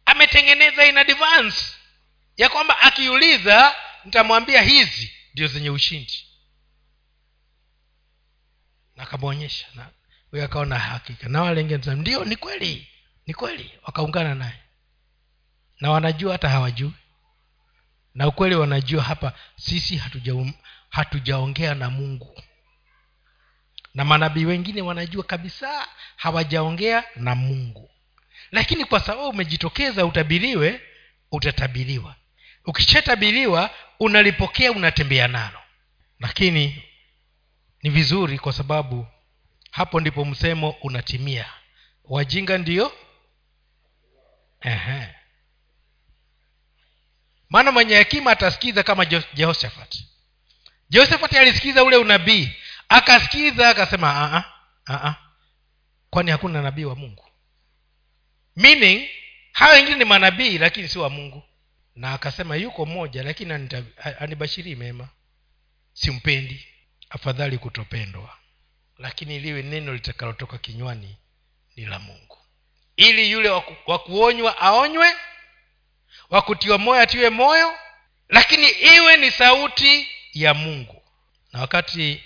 [0.04, 1.62] ametengeneza in advance.
[2.36, 6.24] Ya kwamba akiuliza nitamwambia hizi ndio zenye ushindi.
[8.96, 9.90] Akamwonyesha na
[10.30, 11.28] huyo akaona hakika.
[11.28, 12.88] Na wale wengine ni kweli
[13.26, 13.78] ni kweli.
[13.82, 14.67] Wakaungana naye
[15.80, 16.92] na wanajua hata hawajui.
[18.14, 20.34] Na ukweli wanajua hapa sisi hatuja
[20.90, 22.42] hatujaongea na mungu.
[23.94, 27.90] Na manabii wengine wanajua kabisa hawajaongea na mungu.
[28.50, 30.80] Lakini kwa sababu umejitokeza utabiriwe
[31.32, 32.14] utatabiriwa.
[32.66, 35.58] Ukishatabiriwa unalipokea unatembea nalo.
[36.20, 36.84] Lakini
[37.82, 39.06] ni vizuri kwa sababu
[39.70, 41.46] hapo ndipo msemo unatimia.
[42.04, 42.92] Wajinga ndio?
[44.60, 45.14] Ehe.
[47.48, 49.94] Maana mwenye hekima atasikiza kama jehoshafat.
[50.90, 52.52] Jehoshafat alisikiza ule unabii.
[52.88, 54.44] Akasikiza akasema "Ah,
[54.86, 55.14] ah, ah,
[56.10, 57.24] kwani hakuna nabii wa mungu?
[58.56, 59.08] Meaning
[59.52, 61.42] hawa wengine ni manabii lakini si wa mungu.
[61.94, 63.52] Na akasema yuko mmoja lakini
[64.18, 65.08] anibashirii mema.
[65.92, 66.66] Simpendi.
[67.10, 68.36] Afadhali kutopendwa.
[68.98, 71.16] Lakini liwe neno litakalotoka kinywani
[71.76, 72.38] ni la mungu.
[72.96, 75.08] Ili yule wa ku- wa kuonywa aonywe
[76.30, 77.72] wa kutiwa moyo atiwe moyo
[78.28, 81.02] lakini iwe ni sauti ya mungu.
[81.52, 82.22] Na wakati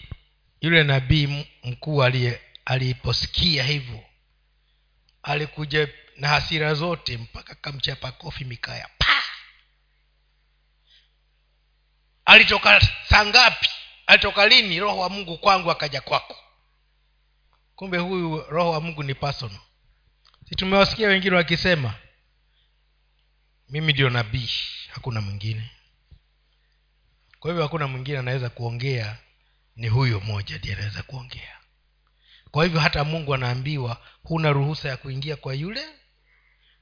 [0.61, 2.03] yule nabii mkuu
[2.65, 4.01] aliposikia hivyo
[5.23, 8.89] alikuja na hasira zote mpaka kamchapa kofi mikaya.
[8.99, 9.23] Pa!
[12.25, 13.69] Alitoka saa ngapi?
[14.07, 14.81] Alitoka lini?
[14.81, 16.37] Roho wa mungu kwangu akaja kwako.
[17.75, 19.59] Kumbe huyu roho wa mungu ni personal.
[20.49, 21.95] Si tumewasikia wengine wakisema
[23.73, 24.51] mimi ndio nabii
[24.91, 25.71] hakuna mwingine.
[27.39, 29.19] Kwa hivyo hakuna mwingine anaweza kuongea
[29.77, 31.59] ni huyo mmoja ndiye anaweza kuongea.
[32.51, 35.85] Kwa hivyo hata mungu anaambiwa huna ruhusa ya kuingia kwa yule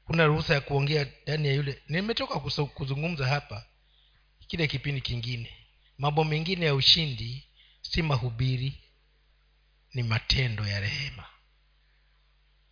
[0.05, 1.83] huna ruhusa ya kuongea ndani ya yule.
[1.89, 2.41] Nimetoka
[2.75, 3.67] kuzungumza hapa
[4.49, 5.55] kile kipindi kingine.
[5.99, 7.49] Mambo mengine ya ushindi
[7.83, 8.79] si mahubiri
[9.95, 11.25] ni matendo ya rehema.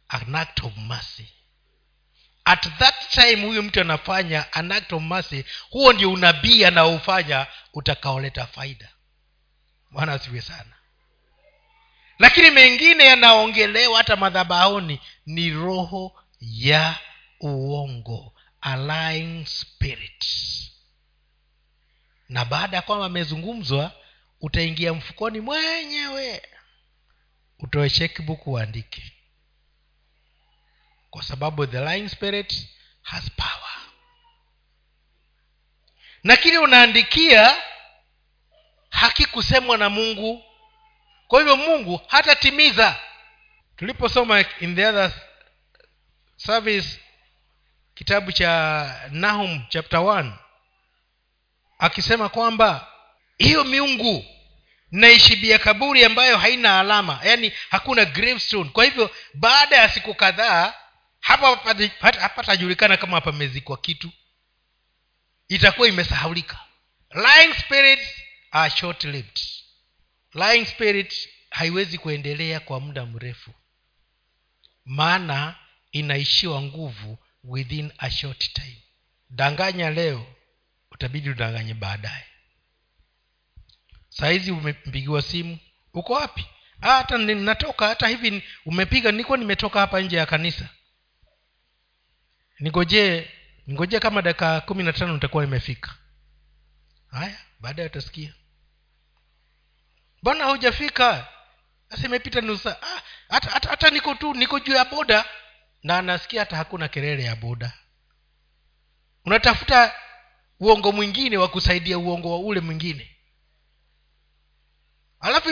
[0.08, 1.28] An act of mercy
[2.48, 8.46] at that time huyu mtu anafanya an act of mercy huo ndio unabii anaofanya utakaoleta
[8.46, 8.88] faida.
[9.90, 10.72] Bwana asiwe sana.
[12.18, 16.98] Lakini mengine yanaongelewa hata madhabaoni ni roho ya
[17.40, 20.24] uongo a spirit.
[22.28, 23.92] Na baada ya kwamba amezungumzwa
[24.40, 26.42] utaingia mfukoni mwenyewe
[27.58, 29.12] utoe checkbook uandike
[31.18, 32.66] kwa sababu the lying spirit
[33.02, 33.76] has power.
[36.24, 37.56] Na kile unaandikia
[38.90, 40.44] hakikusemwa na mungu.
[41.28, 42.96] Kwa hivyo mungu hatatimiza.
[43.76, 45.12] Tuliposoma in the other
[46.36, 47.00] service
[47.94, 50.32] kitabu cha nahum chapter 1
[51.78, 52.92] akisema kwamba
[53.38, 54.24] hiyo miungu
[54.90, 57.20] naishibia kaburi ambayo haina alama.
[57.24, 58.70] Yaani hakuna gravestone.
[58.70, 60.74] Kwa hivyo baada ya siku kadhaa
[61.20, 61.56] hapa
[62.20, 64.10] hapatajulikana kama pamezikwa kitu.
[65.48, 66.58] Itakuwa imesahaulika.
[67.14, 68.08] Lying spirits
[68.50, 69.40] are short lived
[70.34, 73.54] lying spirit haiwezi kuendelea kwa muda mrefu.
[74.84, 75.56] Maana
[75.92, 78.82] inaishiwa nguvu within a short time.
[79.30, 80.26] Danganya leo
[80.90, 82.24] utabidi udanganye baadaye.
[84.08, 85.58] Sahizi umepigiwa simu
[85.94, 86.46] uko wapi?
[86.80, 90.68] "Ah, hata natoka hata hivi umepiga nilikuwa nimetoka hapa nje ya kanisa
[92.60, 93.30] ningojee
[93.66, 95.94] ningojee kama dakika kumi na tano nitakuwa imefika
[97.10, 98.34] haya baadaye utasikia.
[100.22, 101.28] Mbona hujafika
[101.90, 105.24] sasa imepita nusa ah, hata, hata niko tu niko juu ya boda.
[105.82, 107.72] Na nasikia hata hakuna kelele ya boda.
[109.24, 109.94] Unatafuta
[110.60, 113.16] uongo mwingine wa kusaidia uongo wa ule mwingine.
[115.20, 115.50] Alafu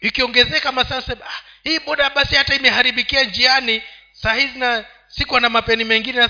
[0.00, 3.82] ikiongezeka iki masaa ah, hii boda basi hata imeharibikia njiani.
[4.12, 6.20] Saa hizi na sikuwa na mapeni mengine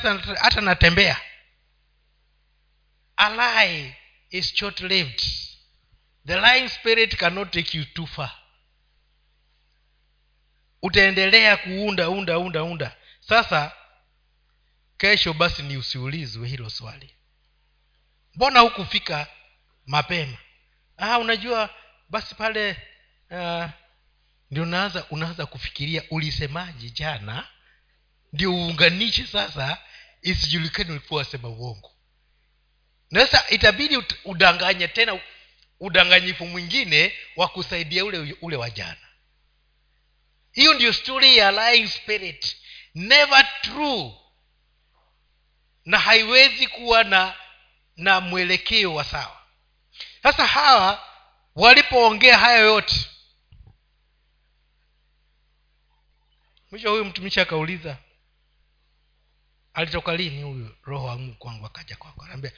[0.41, 1.21] hata natembea.
[3.17, 3.97] A lie
[4.31, 5.23] is short lived
[6.27, 8.31] the lying spirit cannot take you too far.
[10.83, 12.97] Utaendelea kuunda unda unda unda.
[13.21, 13.73] Sasa
[14.97, 17.15] kesho basi ni usiulizwe hilo swali.
[18.35, 19.27] Mbona hukufika
[19.87, 20.39] mapema?
[20.97, 21.75] Ah unajua
[22.09, 22.71] basi pale
[23.31, 23.65] uh,
[24.51, 24.63] ndio
[25.11, 27.49] unaanza kufikiria ulisemaje jana
[28.33, 29.79] ndio uunganishe sasa
[30.23, 31.93] isijulikani ulikuwa wasema uongo.
[33.11, 35.21] Na itabidi udanganye tena
[35.81, 39.09] udanganyifu mwingine wa kusaidia ule ule wa jana.
[40.53, 42.57] Hiyo ndio story ya lying spirit.
[42.95, 44.13] Never true.
[45.85, 47.35] Na haiwezi kuwa na
[47.97, 49.43] na mwelekeo wa sawa.
[50.23, 51.09] Sasa hawa
[51.55, 53.07] walipoongea hayo yote
[56.71, 57.97] mwisho huyu mtumishi akauliza
[59.81, 60.77] alitoka lini huyu?
[60.83, 62.23] Roho wa mungu kwangu akaja kwako.
[62.25, 62.53] Anaambia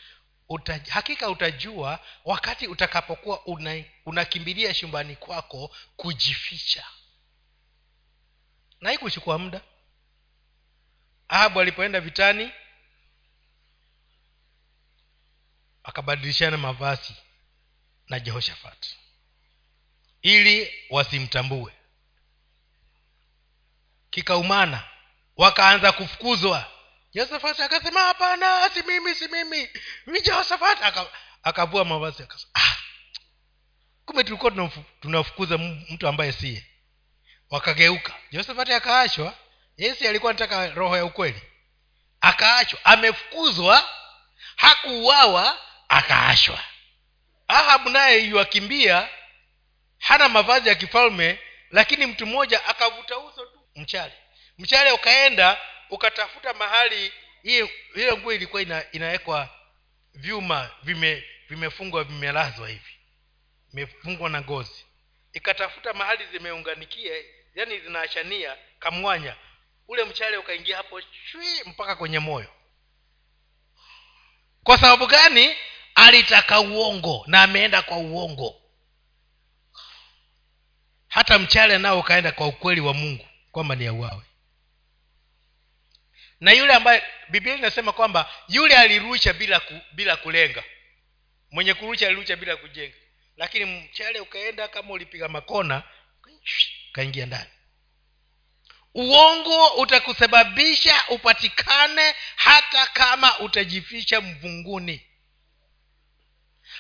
[0.49, 6.85] uta, hakika utajua wakati utakapokuwa una- unakimbilia una shumbani kwako kujificha.
[8.81, 9.61] Na hii kuchukua muda.
[11.29, 12.53] Ahabu alipoenda vitani
[15.83, 17.14] akabadilishana mavazi
[18.09, 18.87] na jehoshafat
[20.23, 21.73] ili wasimtambue.
[24.11, 24.89] Kikaumana
[25.37, 26.72] wakaanza kufukuzwa
[27.14, 29.68] jehoshafat akasema hapana si mimi si mimi.
[30.06, 30.20] Mi
[30.82, 31.10] Aka-
[31.42, 32.76] akavua mavazi akasema ah,
[34.04, 34.52] kumbe tulikuwa
[35.00, 36.66] tunafukuza mtu ambaye siye.
[37.50, 38.14] Wakageuka.
[38.30, 39.34] Josefati akaachwa.
[39.76, 41.42] Yesi alikuwa anataka roho ya ukweli.
[42.20, 42.84] Akaachwa.
[42.84, 43.90] Amefukuzwa
[44.56, 45.58] hakuuawa
[45.88, 46.64] akaachwa.
[47.48, 49.08] Ahabu naye yuakimbia
[49.98, 51.38] hana mavazi ya kifalme
[51.70, 54.12] lakini mtu mmoja akavuta uso tu mchale.
[54.58, 55.58] Mchale ukaenda
[55.93, 57.12] ukatafuta mahali
[57.43, 59.49] ile nguo ilikuwa ina, inawekwa
[60.14, 62.99] vyuma vime vimefungwa vimelazwa hivi.
[63.72, 64.86] Imefungwa na ngozi.
[65.32, 67.12] Ikatafuta mahali zimeunganikia
[67.55, 69.36] yani zinaashania kamwanya.
[69.88, 72.49] Ule mchale ukaingia hapo shwi mpaka kwenye moyo.
[74.64, 75.57] Kwa sababu gani?
[75.95, 78.62] Alitaka uongo na ameenda kwa uongo.
[81.09, 84.22] Hata mchale nao ukaenda kwa ukweli wa mungu kwamba ni auawe
[86.43, 90.64] na yule ambaye biblia inasema kwamba yule alirusha bila ku, bila kulenga.
[91.51, 92.97] Mwenye kurusha alirusha bila kujenga.
[93.36, 95.82] Lakini mchale ukaenda kama ulipiga makona
[96.93, 97.51] kaingia ndani.
[98.95, 105.07] Uongo utakusababisha upatikane hata kama utajificha mvunguni.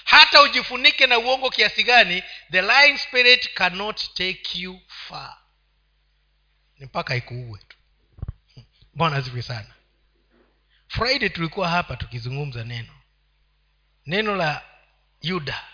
[0.04, 5.38] Hata ujifunike na uongo kiasi gani the lying spirit cannot take you far.
[6.78, 7.76] Ni mpaka ikuue tu
[8.94, 9.74] bwana zivi sana.
[10.88, 12.94] Friday tulikuwa hapa tukizungumza neno.
[14.06, 14.64] Neno la
[15.22, 15.64] yuda.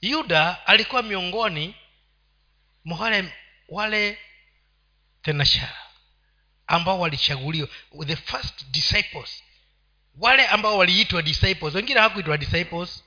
[0.00, 1.74] Yuda alikuwa miongoni
[2.84, 3.32] mwa wale
[3.68, 4.18] wale
[5.22, 5.76] tenashara
[6.66, 7.68] ambao walichaguliwa
[8.06, 9.42] the first disciples.
[10.18, 13.04] Wale ambao waliitwa disciples wengine hawakuitwa disciples.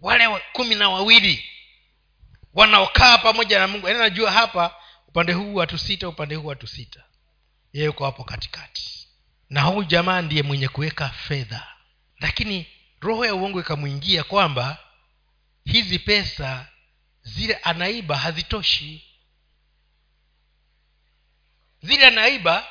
[0.00, 1.44] Wale wa- kumi na wawili
[2.54, 3.86] wanaokaa pamoja na mungu.
[3.88, 4.74] Yaani najua hapa
[5.08, 7.04] upande huu watu sita upande huu watu sita
[7.76, 9.08] yeye uko hapo katikati.
[9.50, 11.66] Na huyu jamaa ndiye mwenye kuweka fedha.
[12.20, 12.66] Lakini
[13.00, 14.78] roho ya uongo ikamwingia kwamba
[15.64, 16.66] hizi pesa
[17.22, 19.04] zile anaiba hazitoshi.
[21.82, 22.68] Zile anaiba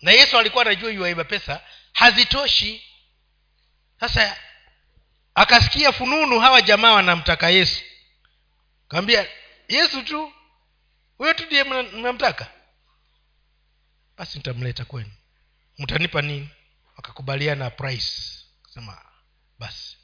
[0.00, 1.60] na yesu alikuwa anajua yuaiba pesa
[1.92, 2.82] hazitoshi.
[4.00, 4.36] Sasa
[5.34, 7.82] akasikia fununu hawa jamaa wanamtaka yesu.
[8.88, 9.26] Kaambia
[9.68, 10.32] yesu tu
[11.18, 12.50] huyo tu ndiye mna- mnamtaka
[14.22, 15.10] basi nitamleta kwenu.
[15.78, 16.48] Mtanipa nini?
[16.96, 18.12] Wakakubaliana price.
[18.74, 19.02] Sema
[19.58, 19.96] basi.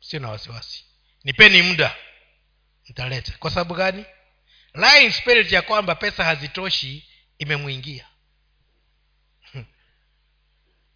[0.00, 0.84] Sio na wasiwasi.
[1.24, 1.96] Nipeni muda.
[2.88, 4.04] Mtaleta kwa sababu gani?
[4.74, 7.08] Lying spirit ya kwamba pesa hazitoshi
[7.38, 8.06] imemwingia.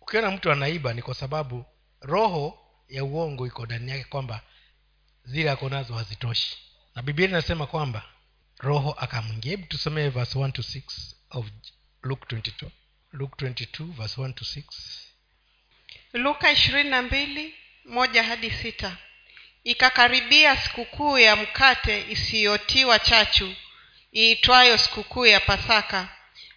[0.00, 1.64] Ukiona mtu anaiba ni kwa sababu
[2.00, 2.58] roho
[2.88, 4.40] ya uongo iko ndani yake kwamba
[5.24, 6.56] zile ako nazo hazitoshi.
[6.94, 8.04] Na biblia inasema kwamba
[8.58, 9.50] roho akamwingia.
[9.50, 11.46] Hebu tusomee verse 1 to 6 of
[12.04, 12.70] luke 22
[13.12, 14.62] luke 22 verse 1 to 6
[16.12, 18.96] luka ishirini na mbili moja hadi sita.
[19.64, 23.54] Ikakaribia sikukuu ya mkate isiyotiwa chachu
[24.16, 26.08] iitwayo sikukuu ya pasaka.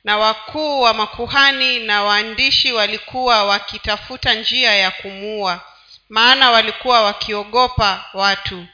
[0.03, 5.61] Na wakuu wa makuhani na waandishi walikuwa wakitafuta njia ya kumuua
[6.09, 8.67] maana walikuwa wakiogopa watu.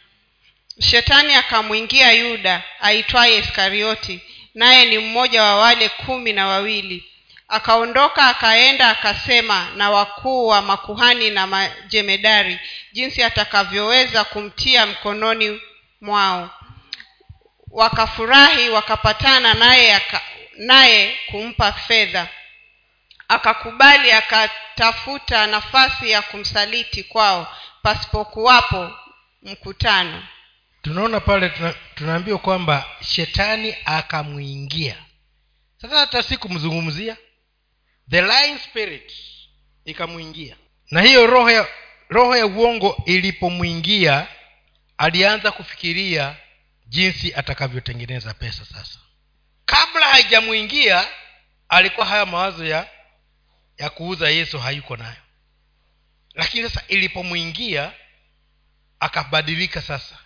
[0.79, 4.21] Shetani akamwingia yuda aitwaye iskarioti
[4.53, 7.05] naye ni mmoja wa wale kumi na wawili.
[7.47, 12.59] Akaondoka akaenda akasema na wakuu wa makuhani na majemedari
[12.91, 15.61] jinsi atakavyoweza kumtia mkononi
[16.01, 16.49] mwao.
[17.71, 20.01] Wakafurahi wakapatana naye
[20.57, 22.27] naye kumpa fedha.
[23.27, 28.91] Akakubali akatafuta nafasi ya kumsaliti kwao pasipokuwapo
[29.43, 30.23] mkutano
[30.83, 34.95] tunaona pale tuna, tunaambiwa kwamba shetani akamwingia.
[35.81, 37.17] Sasa hata si kumzungumzia
[38.09, 39.13] the lying spirit
[39.85, 40.55] ikamwingia.
[40.91, 41.67] Na hiyo roho ya
[42.09, 44.27] roho ya uongo ilipomwingia
[44.97, 46.35] alianza kufikiria
[46.87, 48.99] jinsi atakavyotengeneza pesa sasa.
[49.65, 51.07] Kabla haijamwingia
[51.69, 52.89] alikuwa haya mawazo ya
[53.77, 55.21] ya kuuza yesu hayuko nayo.
[56.33, 57.91] Lakini sasa ilipomwingia
[58.99, 60.17] akabadilika sasa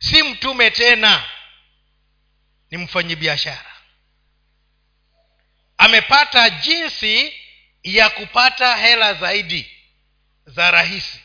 [0.00, 1.24] si mtume tena
[2.70, 3.70] ni mfanyibiashara
[5.78, 7.32] amepata jinsi
[7.82, 9.70] ya kupata hela zaidi
[10.46, 11.20] za rahisi.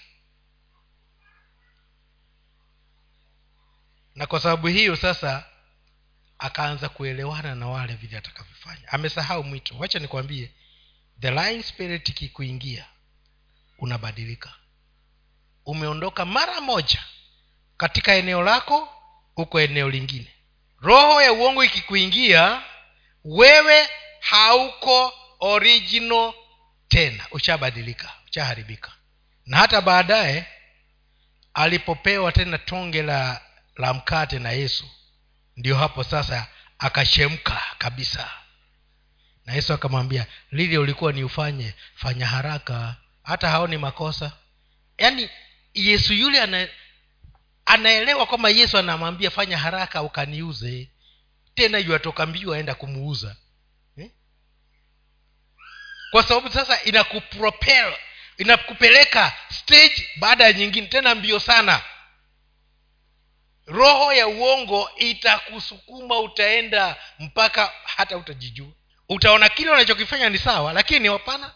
[4.16, 5.46] Na kwa sababu hiyo sasa
[6.38, 8.88] akaanza kuelewana na wale vile atakavyofanya.
[8.92, 9.78] Amesahau mwito.
[9.78, 10.52] Wacha nikwambie
[11.20, 12.86] the lying spirit ikikuingia
[13.78, 14.54] unabadilika.
[15.66, 17.04] Umeondoka mara moja
[17.78, 18.90] katika eneo lako
[19.36, 20.28] huko eneo lingine.
[20.82, 22.62] Roho ya uongo ikikuingia
[23.24, 26.34] wewe hauko original
[26.88, 27.26] tena.
[27.32, 28.92] Ushabadilika ushaharibika.
[29.46, 30.46] Na hata baadaye
[31.54, 33.42] alipopewa tena tonge la
[33.76, 34.86] la mkate na yesu
[35.58, 36.48] ndio hapo sasa
[36.80, 38.30] akashemka kabisa.
[39.46, 42.96] Na yesu akamwambia lile ulikuwa ni ufanye fanya haraka.
[43.24, 44.32] Hata haoni makosa.
[44.98, 45.30] Yaani
[45.74, 46.68] yesu yule ana,
[47.66, 50.90] anaelewa kwamba yesu anamwambia fanya haraka ukaniuze.
[51.56, 53.36] Tena yuatoka mbio aenda kumuuza.
[53.98, 54.10] Eh?
[56.12, 57.94] kwa sababu sasa inakupropel
[58.38, 61.82] inakupeleka stage baada ya nyingine tena mbio sana.
[63.66, 68.68] Roho ya uongo itakusukuma utaenda mpaka hata utajijua.
[69.10, 71.54] Utaona kile unachokifanya ni sawa lakini hapana.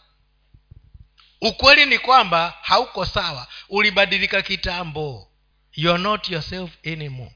[1.40, 3.46] Ukweli ni kwamba hauko sawa.
[3.68, 5.29] Ulibadilika kitambo
[5.74, 7.32] you are not yourself anymore.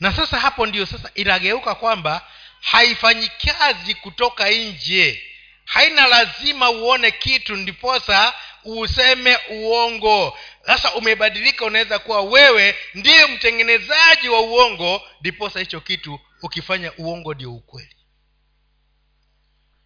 [0.00, 2.28] Na sasa hapo ndio sasa inageuka kwamba
[2.60, 5.22] haifanyi kazi kutoka nje.
[5.64, 10.38] Haina lazima uone kitu ndiposa useme uongo.
[10.66, 17.54] Sasa umebadilika unaweza kuwa wewe ndiye mtengenezaji wa uongo ndiposa hicho kitu ukifanya uongo ndio
[17.54, 17.96] ukweli.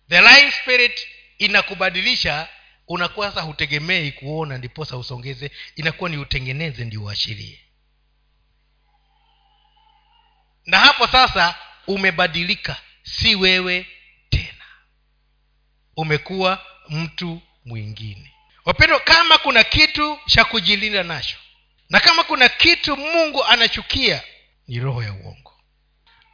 [0.09, 1.07] The lying spirit
[1.39, 2.49] inakubadilisha
[2.89, 7.61] unakuwa sasa hutegemei kuona ndiposa usongeze inakuwa ni utengeneze ndio uashirie
[10.67, 11.55] na hapo sasa
[11.87, 12.77] umebadilika.
[13.03, 13.87] Si wewe
[14.31, 14.65] tena.
[15.97, 18.33] Umekuwa mtu mwingine.
[18.65, 21.37] Wapendwa kama kuna kitu cha kujilinda nacho
[21.91, 24.23] na kama kuna kitu mungu anachukia
[24.69, 25.53] ni roho ya uongo.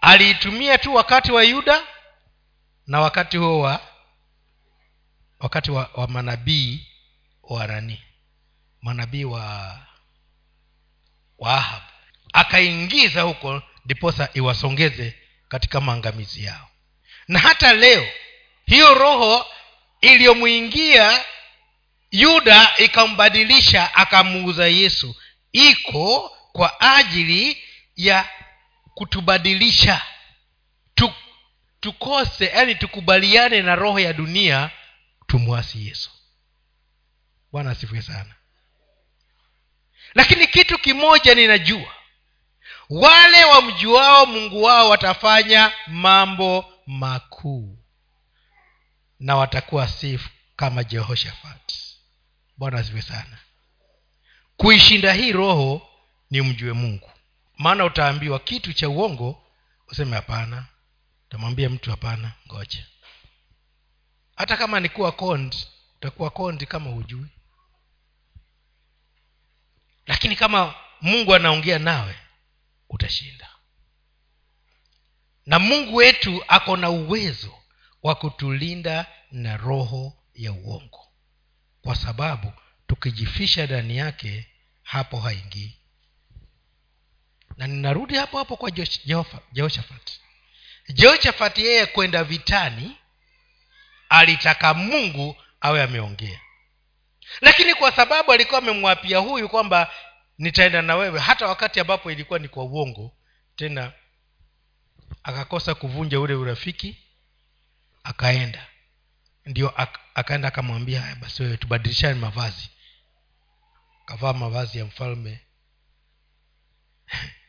[0.00, 1.82] Aliitumia tu wakati wa yuda
[2.86, 3.80] na wakati huo wa
[5.40, 6.86] wakati wa, wa manabii
[7.42, 8.02] wa nani?
[8.82, 9.78] Manabii wa
[11.38, 11.84] wa ahabu
[12.32, 15.14] akaingiza huko ndiposa iwasongeze
[15.48, 16.68] katika maangamizi yao.
[17.28, 18.08] Na hata leo
[18.66, 19.46] hiyo roho
[20.00, 21.24] iliyomwingia
[22.10, 25.16] yuda ikambadilisha akamuuza yesu
[25.52, 27.64] iko kwa ajili
[27.96, 28.28] ya
[28.94, 30.02] kutubadilisha.
[30.94, 31.12] Tu,
[31.80, 34.70] tukose yani tukubaliane na roho ya dunia
[35.26, 36.10] tumwasi yesu.
[37.52, 38.34] Bwana asifue sana.
[40.14, 41.94] Lakini kitu kimoja ninajua
[42.90, 47.78] wale wamjuao mungu wao watafanya mambo makuu
[49.20, 51.72] na watakuwa sifu kama jehoshafat.
[52.56, 53.38] Bwana asifiwe sana.
[54.56, 55.88] Kuishinda hii roho
[56.30, 57.10] ni mjue mungu.
[57.58, 59.42] Maana utaambiwa kitu cha uongo
[59.88, 60.66] useme hapana.
[61.28, 62.86] Utamwambia mtu hapana ngoja.
[64.36, 65.66] Hata kama ni kuwa kondi
[65.96, 67.26] utakuwa kondi kama hujui.
[70.06, 72.14] Lakini kama mungu anaongea nawe
[72.90, 73.48] utashinda.
[75.46, 77.58] Na mungu wetu ako na uwezo
[78.02, 81.06] wa kutulinda na roho ya uongo.
[81.82, 82.52] Kwa sababu
[82.86, 84.46] tukijifisha ndani yake
[84.82, 85.76] hapo haingii.
[87.56, 88.70] Na ninarudi hapo hapo kwa
[89.52, 90.10] jehoshafat.
[90.88, 92.96] Jehoshafat yeye kwenda vitani
[94.08, 96.40] alitaka mungu awe ameongea.
[97.40, 99.92] Lakini kwa sababu alikuwa amemwapia huyu kwamba
[100.40, 101.20] nitaenda na wewe.
[101.20, 103.12] Hata wakati ambapo ilikuwa ni kwa uongo
[103.56, 103.92] tena
[105.22, 106.96] akakosa kuvunja ule urafiki
[108.04, 108.66] akaenda.
[109.46, 112.70] Ndio ak- akaenda akamwambia haya basi wewe tubadilishane mavazi.
[114.02, 115.40] Akavaa mavazi ya mfalme.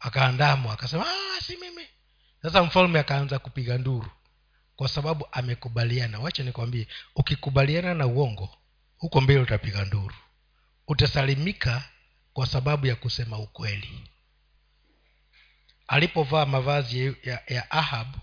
[0.00, 1.86] Akaandamwa akasema "Ah, si mimi.
[2.42, 4.10] Sasa mfalme akaanza kupiga nduru
[4.76, 6.18] kwa sababu amekubaliana.
[6.20, 8.58] Wacha nikwambie ukikubaliana na uongo
[8.98, 10.14] huko mbele utapiga nduru.
[10.88, 11.82] Utasalimika
[12.34, 14.08] kwa sababu ya kusema ukweli.
[15.86, 18.16] Alipovaa mavazi ya, ya, ahab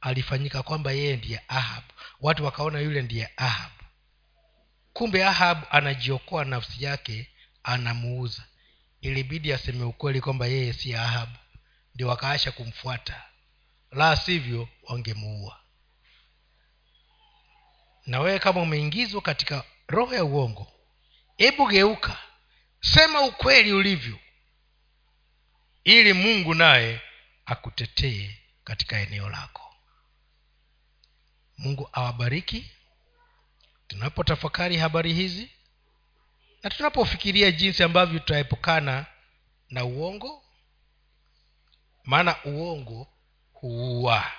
[0.00, 1.84] alifanyika kwamba yeye ndiye ahab.
[2.20, 3.72] Watu wakaona yule ndiye ahab.
[4.92, 7.28] Kumbe ahab anajiokoa nafsi yake
[7.62, 8.44] anamuuza.
[9.00, 11.28] Ilibidi aseme ukweli kwamba yeye si ahab.
[11.94, 13.22] Ndio wakaasha kumfuata.
[13.90, 15.60] La sivyo wangemuua.
[18.06, 20.72] Na wewe kama umeingizwa katika roho ya uongo
[21.36, 22.18] hebu geuka
[22.82, 24.18] sema ukweli ulivyo
[25.84, 27.00] ili mungu naye
[27.46, 29.74] akutetee katika eneo lako.
[31.58, 32.70] Mungu awabariki.
[33.88, 35.50] Tunapotafakari habari hizi
[36.62, 39.06] na tunapofikiria jinsi ambavyo tutaepukana
[39.70, 40.44] na uongo
[42.04, 43.08] maana uongo
[43.52, 44.32] huua.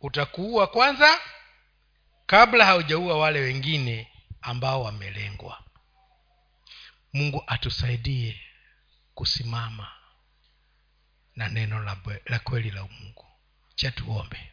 [0.00, 1.20] Utakuua kwanza
[2.26, 4.12] kabla haujaua wale wengine
[4.42, 5.64] ambao wamelengwa
[7.12, 8.40] mungu atusaidie
[9.14, 9.92] kusimama
[11.36, 11.80] na neno
[12.26, 13.26] la, kweli la mungu.
[13.74, 14.51] Cha tuombe